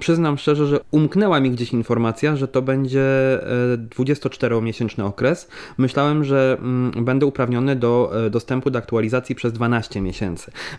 przyznam 0.00 0.38
szczerze, 0.38 0.66
że 0.66 0.80
umknęła 0.90 1.40
mi 1.40 1.50
gdzieś 1.50 1.72
informacja, 1.72 2.36
że 2.36 2.48
to 2.48 2.62
będzie 2.62 3.04
24-miesięczny 3.98 5.04
okres. 5.04 5.48
Myślałem, 5.78 6.24
że 6.24 6.58
y, 6.98 7.02
będę 7.02 7.26
uprawniony 7.26 7.76
do 7.76 8.12
dostępu 8.30 8.70
do 8.70 8.78
aktualizacji 8.78 9.34
przez 9.34 9.52
12 9.52 10.00
miesięcy. 10.00 10.23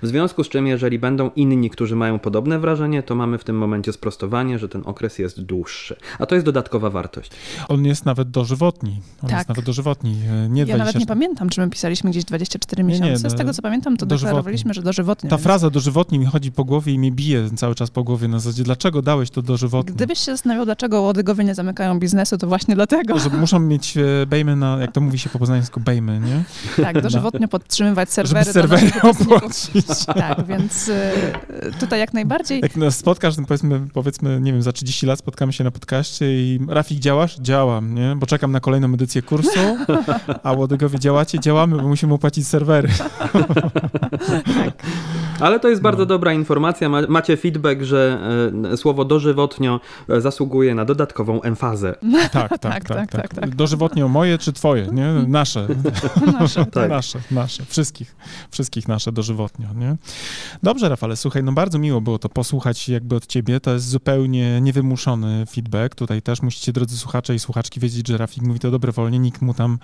W 0.01 0.07
związku 0.07 0.43
z 0.43 0.49
czym, 0.49 0.67
jeżeli 0.67 0.99
będą 0.99 1.31
inni, 1.35 1.69
którzy 1.69 1.95
mają 1.95 2.19
podobne 2.19 2.59
wrażenie, 2.59 3.03
to 3.03 3.15
mamy 3.15 3.37
w 3.37 3.43
tym 3.43 3.57
momencie 3.57 3.93
sprostowanie, 3.93 4.59
że 4.59 4.69
ten 4.69 4.81
okres 4.85 5.19
jest 5.19 5.41
dłuższy. 5.41 5.95
A 6.19 6.25
to 6.25 6.35
jest 6.35 6.45
dodatkowa 6.45 6.89
wartość. 6.89 7.31
On 7.67 7.85
jest 7.85 8.05
nawet 8.05 8.29
dożywotni. 8.29 9.01
On 9.23 9.29
tak. 9.29 9.37
jest 9.37 9.49
nawet 9.49 9.65
dożywotni. 9.65 10.11
E, 10.11 10.49
nie 10.49 10.61
ja 10.61 10.65
20... 10.65 10.77
nawet 10.77 10.95
nie 10.95 11.05
pamiętam, 11.05 11.49
czy 11.49 11.61
my 11.61 11.69
pisaliśmy 11.69 12.09
gdzieś 12.09 12.25
24 12.25 12.83
nie, 12.83 12.89
miesiące. 12.89 13.23
Nie, 13.23 13.29
Z 13.29 13.35
tego, 13.35 13.53
co 13.53 13.61
pamiętam, 13.61 13.97
to 13.97 14.05
dożywotni. 14.05 14.25
deklarowaliśmy, 14.25 14.73
że 14.73 14.81
dożywotni. 14.81 15.29
Ta 15.29 15.35
więc... 15.35 15.43
fraza 15.43 15.69
dożywotni 15.69 16.19
mi 16.19 16.25
chodzi 16.25 16.51
po 16.51 16.65
głowie 16.65 16.93
i 16.93 16.97
mi 16.97 17.11
bije 17.11 17.49
cały 17.55 17.75
czas 17.75 17.91
po 17.91 18.03
głowie 18.03 18.27
na 18.27 18.39
zasadzie, 18.39 18.63
dlaczego 18.63 19.01
dałeś 19.01 19.29
to 19.29 19.41
dożywotnie? 19.41 19.95
Gdybyś 19.95 20.19
się 20.19 20.31
zastanawiał, 20.31 20.65
dlaczego 20.65 21.01
łodygowie 21.01 21.43
nie 21.43 21.55
zamykają 21.55 21.99
biznesu, 21.99 22.37
to 22.37 22.47
właśnie 22.47 22.75
dlatego. 22.75 23.19
Że 23.19 23.29
muszą 23.45 23.59
mieć 23.59 23.97
e, 23.97 24.25
bejmy 24.27 24.55
na, 24.55 24.77
jak 24.81 24.91
to 24.91 25.01
mówi 25.01 25.19
się 25.19 25.29
po 25.29 25.39
poznańsku, 25.39 25.79
bejmy, 25.79 26.19
nie? 26.19 26.43
Tak, 26.83 27.01
dożywotnio 27.01 27.47
podtrzymywać 27.47 28.09
serwery. 28.09 28.45
Żeby 28.45 28.53
serwery 28.53 28.91
Tak, 30.15 30.45
więc 30.45 30.87
y, 30.87 31.11
tutaj 31.79 31.99
jak 31.99 32.13
najbardziej. 32.13 32.61
Jak 32.61 32.75
nas 32.75 32.97
spotkasz, 32.97 33.35
to 33.35 33.41
powiedzmy, 33.47 33.81
powiedzmy, 33.93 34.41
nie 34.41 34.53
wiem, 34.53 34.61
za 34.61 34.71
30 34.71 35.05
lat 35.05 35.19
spotkamy 35.19 35.53
się 35.53 35.63
na 35.63 35.71
podcaście 35.71 36.25
i 36.25 36.59
Rafik, 36.67 36.99
działasz? 36.99 37.37
Działam, 37.39 37.95
nie? 37.95 38.15
Bo 38.15 38.27
czekam 38.27 38.51
na 38.51 38.59
kolejną 38.59 38.93
edycję 38.93 39.21
kursu, 39.21 39.59
a 40.43 40.51
Łodygowie 40.51 40.99
działacie? 40.99 41.39
Działamy, 41.39 41.77
bo 41.77 41.87
musimy 41.87 42.13
opłacić 42.13 42.47
serwery. 42.47 42.89
tak. 44.55 44.74
Ale 45.39 45.59
to 45.59 45.69
jest 45.69 45.81
bardzo 45.81 46.01
no. 46.01 46.05
dobra 46.05 46.33
informacja. 46.33 46.89
Macie 46.89 47.37
feedback, 47.37 47.81
że 47.81 48.19
e, 48.71 48.77
słowo 48.77 49.05
dożywotnio 49.05 49.79
e, 50.09 50.21
zasługuje 50.21 50.75
na 50.75 50.85
dodatkową 50.85 51.41
emfazę. 51.41 51.95
Tak, 52.35 52.49
tak, 52.49 52.59
tak. 52.59 52.83
tak, 52.87 53.11
tak, 53.11 53.33
tak, 53.33 53.55
Dożywotnio 53.55 54.07
moje 54.07 54.37
czy 54.37 54.53
twoje, 54.53 54.87
nie? 54.91 55.07
Nasze. 55.27 55.67
Nasze, 56.39 56.65
tak. 56.71 56.89
nasze, 56.89 57.19
nasze. 57.31 57.65
Wszystkich, 57.65 58.15
wszystkich 58.51 58.87
nasze 58.87 59.11
dożywotnio, 59.11 59.67
nie? 59.75 59.95
Dobrze, 60.63 60.89
Rafale, 60.89 61.15
słuchaj, 61.15 61.43
no 61.43 61.51
bardzo 61.51 61.79
miło 61.79 62.01
było 62.01 62.19
to 62.19 62.29
posłuchać 62.29 62.89
jakby 62.89 63.15
od 63.15 63.25
ciebie. 63.27 63.59
To 63.59 63.73
jest 63.73 63.89
zupełnie 63.89 64.61
niewymuszony 64.61 65.45
feedback. 65.45 65.95
Tutaj 65.95 66.21
też 66.21 66.41
musicie, 66.41 66.73
drodzy 66.73 66.97
słuchacze 66.97 67.35
i 67.35 67.39
słuchaczki, 67.39 67.79
wiedzieć, 67.79 68.07
że 68.07 68.17
Rafik 68.17 68.43
mówi 68.43 68.59
to 68.59 68.71
dobrowolnie, 68.71 69.19
nikt 69.19 69.41
mu 69.41 69.53
tam 69.53 69.79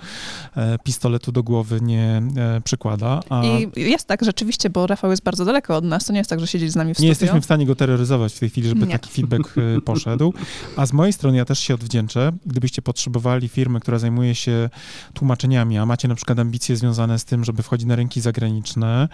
e, 0.56 0.78
pistoletu 0.84 1.32
do 1.32 1.44
głowy 1.44 1.80
nie 1.82 2.22
e, 2.38 2.62
przykłada. 2.62 3.20
A... 3.30 3.44
I 3.44 3.72
jest 3.76 4.08
tak 4.08 4.26
rzeczywiście, 4.26 4.70
bo 4.70 4.88
Rafał 4.91 5.12
jest 5.12 5.23
bardzo 5.23 5.45
daleko 5.45 5.75
od 5.75 5.84
nas. 5.84 6.06
To 6.06 6.13
nie 6.13 6.19
jest 6.19 6.30
tak, 6.30 6.39
że 6.39 6.47
siedzi 6.47 6.69
z 6.69 6.75
nami 6.75 6.93
w 6.93 6.97
studiu. 6.97 7.06
Nie 7.06 7.10
jesteśmy 7.10 7.41
w 7.41 7.45
stanie 7.45 7.65
go 7.65 7.75
terroryzować 7.75 8.34
w 8.34 8.39
tej 8.39 8.49
chwili, 8.49 8.69
żeby 8.69 8.86
nie. 8.86 8.91
taki 8.91 9.10
feedback 9.10 9.58
e, 9.58 9.82
poszedł. 9.91 10.34
A 10.77 10.86
z 10.86 10.93
mojej 10.93 11.13
strony 11.13 11.38
ja 11.38 11.45
też 11.45 11.60
się 11.60 11.73
odwdzięczę. 11.73 12.32
Gdybyście 12.45 12.82
potrzebowali 12.82 13.49
firmy, 13.49 13.80
która 13.80 13.99
zajmuje 13.99 14.36
się 14.36 14.69
tłumaczeniami, 15.13 15.77
a 15.77 15.86
macie 15.86 16.08
na 16.08 16.15
przykład 16.15 16.39
ambicje 16.39 16.77
związane 16.77 17.19
z 17.19 17.25
tym, 17.25 17.43
żeby 17.43 17.63
wchodzić 17.63 17.88
na 17.88 17.95
rynki 17.95 18.21
zagraniczne, 18.21 19.10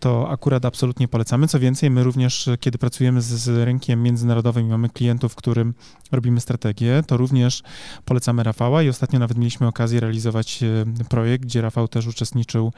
to 0.00 0.30
akurat 0.30 0.64
absolutnie 0.64 1.08
polecamy. 1.08 1.48
Co 1.48 1.60
więcej, 1.60 1.90
my 1.90 2.04
również, 2.04 2.48
kiedy 2.60 2.78
pracujemy 2.78 3.22
z, 3.22 3.26
z 3.26 3.64
rynkiem 3.64 4.02
międzynarodowym 4.02 4.66
i 4.66 4.68
mamy 4.68 4.88
klientów, 4.88 5.34
którym 5.34 5.74
robimy 6.12 6.40
strategię, 6.40 7.02
to 7.06 7.16
również 7.16 7.62
polecamy 8.04 8.42
Rafała 8.42 8.82
i 8.82 8.88
ostatnio 8.88 9.18
nawet 9.18 9.38
mieliśmy 9.38 9.66
okazję 9.66 10.00
realizować 10.00 10.62
e, 10.62 11.04
projekt, 11.08 11.44
gdzie 11.44 11.60
Rafał 11.60 11.88
też 11.88 12.06
uczestniczył 12.06 12.72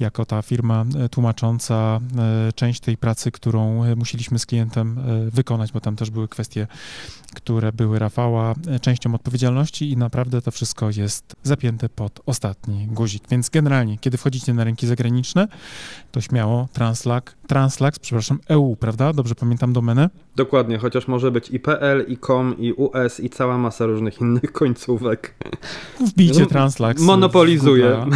jako 0.00 0.24
ta 0.24 0.42
firma 0.42 0.84
e, 1.04 1.08
tłumacząca 1.08 1.95
e, 1.96 2.52
część 2.52 2.80
tej 2.80 2.96
pracy, 2.96 3.30
którą 3.30 3.94
musieliśmy 3.96 4.38
z 4.38 4.46
klientem 4.46 5.00
wykonać, 5.32 5.72
bo 5.72 5.80
tam 5.80 5.96
też 5.96 6.10
były 6.10 6.28
kwestie, 6.28 6.66
które 7.34 7.72
były 7.72 7.98
Rafała 7.98 8.54
częścią 8.80 9.14
odpowiedzialności 9.14 9.90
i 9.90 9.96
naprawdę 9.96 10.42
to 10.42 10.50
wszystko 10.50 10.90
jest 10.96 11.36
zapięte 11.42 11.88
pod 11.88 12.20
ostatni 12.26 12.86
guzik. 12.86 13.22
Więc 13.30 13.50
generalnie, 13.50 13.98
kiedy 13.98 14.16
wchodzicie 14.16 14.54
na 14.54 14.64
rynki 14.64 14.86
zagraniczne, 14.86 15.48
to 16.12 16.20
śmiało 16.20 16.68
Translac, 16.72 17.24
Translax, 17.46 17.98
przepraszam, 17.98 18.38
EU, 18.48 18.76
prawda? 18.76 19.12
Dobrze 19.12 19.34
pamiętam 19.34 19.72
domenę? 19.72 20.10
Dokładnie, 20.36 20.78
chociaż 20.78 21.08
może 21.08 21.30
być 21.30 21.50
i 21.50 21.60
PL, 21.60 22.04
i 22.08 22.16
COM, 22.16 22.58
i 22.58 22.72
US, 22.72 23.20
i 23.20 23.30
cała 23.30 23.58
masa 23.58 23.86
różnych 23.86 24.20
innych 24.20 24.52
końcówek. 24.52 25.34
Wbijcie 26.00 26.40
no, 26.40 26.46
Translax. 26.46 27.02
Monopolizuje. 27.02 28.06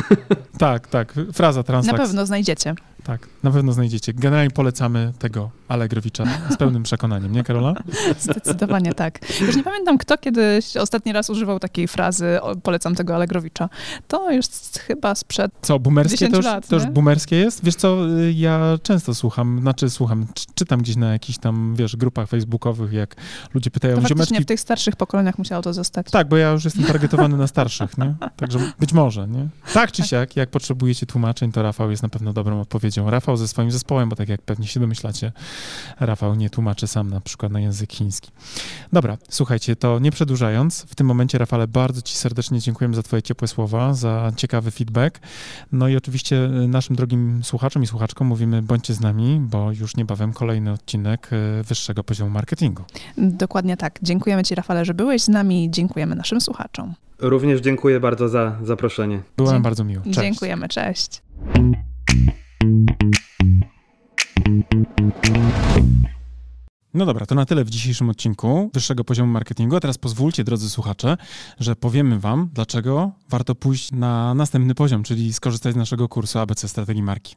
Tak, 0.59 0.89
tak, 0.89 1.15
fraza 1.33 1.63
Translax. 1.63 1.99
Na 1.99 2.07
pewno 2.07 2.27
znajdziecie. 2.27 2.75
Tak, 3.11 3.29
na 3.43 3.51
pewno 3.51 3.73
znajdziecie. 3.73 4.13
Generalnie 4.15 4.51
polecamy 4.51 5.13
tego 5.19 5.51
Allegrowicza 5.69 6.25
z 6.51 6.57
pełnym 6.57 6.83
przekonaniem, 6.83 7.33
nie 7.33 7.45
Karola? 7.45 7.75
Zdecydowanie 8.21 8.95
tak. 8.95 9.41
Już 9.41 9.57
nie 9.57 9.63
pamiętam, 9.63 9.99
kto 9.99 10.19
kiedyś 10.19 10.77
ostatni 10.77 11.13
raz 11.13 11.31
używał 11.31 11.59
takiej 11.59 11.89
frazy 11.89 12.39
polecam 12.63 12.95
tego 12.95 13.15
Allegrowicza. 13.15 13.69
To 14.09 14.31
jest 14.31 14.79
chyba 14.79 15.15
sprzed 15.15 15.53
Co, 15.63 15.79
boomerskie 15.79 16.29
to 16.29 16.37
już, 16.37 16.45
lat, 16.45 16.69
to 16.69 16.77
już 16.77 16.87
boomerskie 16.87 17.37
jest? 17.37 17.65
Wiesz 17.65 17.75
co, 17.75 17.97
ja 18.35 18.79
często 18.83 19.15
słucham, 19.15 19.59
znaczy 19.61 19.91
słucham, 19.91 20.27
czytam 20.55 20.81
gdzieś 20.81 20.97
na 20.97 21.13
jakichś 21.13 21.39
tam, 21.39 21.75
wiesz, 21.77 21.97
grupach 21.97 22.29
facebookowych, 22.29 22.93
jak 22.93 23.17
ludzie 23.55 23.71
pytają... 23.71 23.97
To 23.97 24.03
faktycznie 24.03 24.41
w 24.41 24.47
tych 24.47 24.61
starszych 24.61 24.97
pokoleniach 24.97 25.39
musiało 25.39 25.63
to 25.63 25.73
zostać. 25.73 26.11
Tak, 26.11 26.29
bo 26.29 26.37
ja 26.37 26.51
już 26.51 26.65
jestem 26.65 26.85
targetowany 26.85 27.37
na 27.37 27.47
starszych, 27.47 27.99
nie? 27.99 28.15
Także 28.37 28.59
być 28.81 28.93
może, 28.93 29.29
nie? 29.29 29.49
Tak 29.75 29.93
czy 29.93 30.03
tak. 30.03 30.11
siak, 30.11 30.37
jak 30.37 30.51
potrzebujecie 30.51 31.07
tłumaczeń, 31.07 31.53
to 31.53 31.63
Rafał 31.63 31.91
jest 31.91 32.03
na 32.03 32.09
pewno 32.09 32.33
dobrą 32.33 32.61
odpowiedzią. 32.61 33.00
Rafał 33.07 33.37
ze 33.37 33.49
swoim 33.49 33.71
zespołem, 33.71 34.09
bo 34.09 34.17
tak 34.17 34.29
jak 34.29 34.43
pewnie 34.43 34.67
się 34.67 34.81
domyślacie, 34.81 35.33
Rafał 36.01 36.35
nie 36.35 36.51
tłumaczy 36.51 36.87
sam 36.87 37.11
na 37.11 37.21
przykład 37.21 37.53
na 37.53 37.61
język 37.61 37.93
chiński. 37.93 38.31
Dobra, 38.93 39.17
słuchajcie, 39.29 39.77
to 39.77 39.99
nie 39.99 40.11
przedłużając, 40.11 40.83
w 40.83 40.95
tym 40.95 41.07
momencie, 41.07 41.39
Rafale, 41.39 41.69
bardzo 41.69 42.03
Ci 42.03 42.17
serdecznie 42.17 42.61
dziękujemy 42.61 42.95
za 42.95 43.03
Twoje 43.03 43.23
ciepłe 43.23 43.49
słowa, 43.49 43.95
za 43.95 44.33
ciekawy 44.37 44.71
feedback. 44.71 45.21
No 45.73 45.89
i 45.89 45.97
oczywiście 45.97 46.45
y, 46.45 46.69
naszym 46.69 46.97
drogim 46.97 47.45
słuchaczom 47.45 47.83
i 47.83 47.87
słuchaczkom 47.87 48.27
mówimy, 48.27 48.63
bądźcie 48.63 48.95
z 48.95 49.01
nami, 49.01 49.41
bo 49.41 49.73
już 49.73 49.97
niebawem 49.97 50.33
kolejny 50.33 50.73
odcinek 50.73 51.31
y, 51.33 51.63
wyższego 51.63 52.05
poziomu 52.05 52.31
marketingu. 52.31 52.85
Dokładnie 53.19 53.77
tak. 53.77 53.99
Dziękujemy 54.03 54.45
Ci, 54.45 54.55
Rafale, 54.55 54.85
że 54.85 54.95
byłeś 54.95 55.23
z 55.23 55.29
nami. 55.29 55.71
Dziękujemy 55.71 56.17
naszym 56.17 56.41
słuchaczom. 56.41 56.95
Również 57.19 57.61
dziękuję 57.61 58.01
bardzo 58.01 58.29
za 58.29 58.57
zaproszenie. 58.63 59.23
Byłem 59.37 59.57
Dzie 59.57 59.61
bardzo 59.61 59.85
miło. 59.85 60.05
Cześć. 60.05 60.21
Dziękujemy, 60.21 60.69
cześć. 60.69 61.23
No 66.95 67.07
dobra, 67.07 67.27
to 67.27 67.35
na 67.35 67.47
tyle 67.47 67.65
w 67.65 67.71
dzisiejszym 67.71 68.11
odcinku 68.11 68.71
wyższego 68.75 69.05
poziomu 69.05 69.33
marketingu. 69.33 69.77
A 69.77 69.81
teraz 69.81 69.99
pozwólcie, 69.99 70.45
drodzy 70.45 70.71
słuchacze, 70.71 71.17
że 71.59 71.77
powiemy 71.77 72.19
Wam, 72.19 72.51
dlaczego 72.55 73.13
warto 73.29 73.55
pójść 73.55 73.93
na 73.93 74.35
następny 74.35 74.75
poziom, 74.75 75.03
czyli 75.03 75.33
skorzystać 75.33 75.75
z 75.75 75.77
naszego 75.77 76.09
kursu 76.09 76.39
ABC 76.39 76.69
Strategii 76.69 77.03
Marki. 77.03 77.37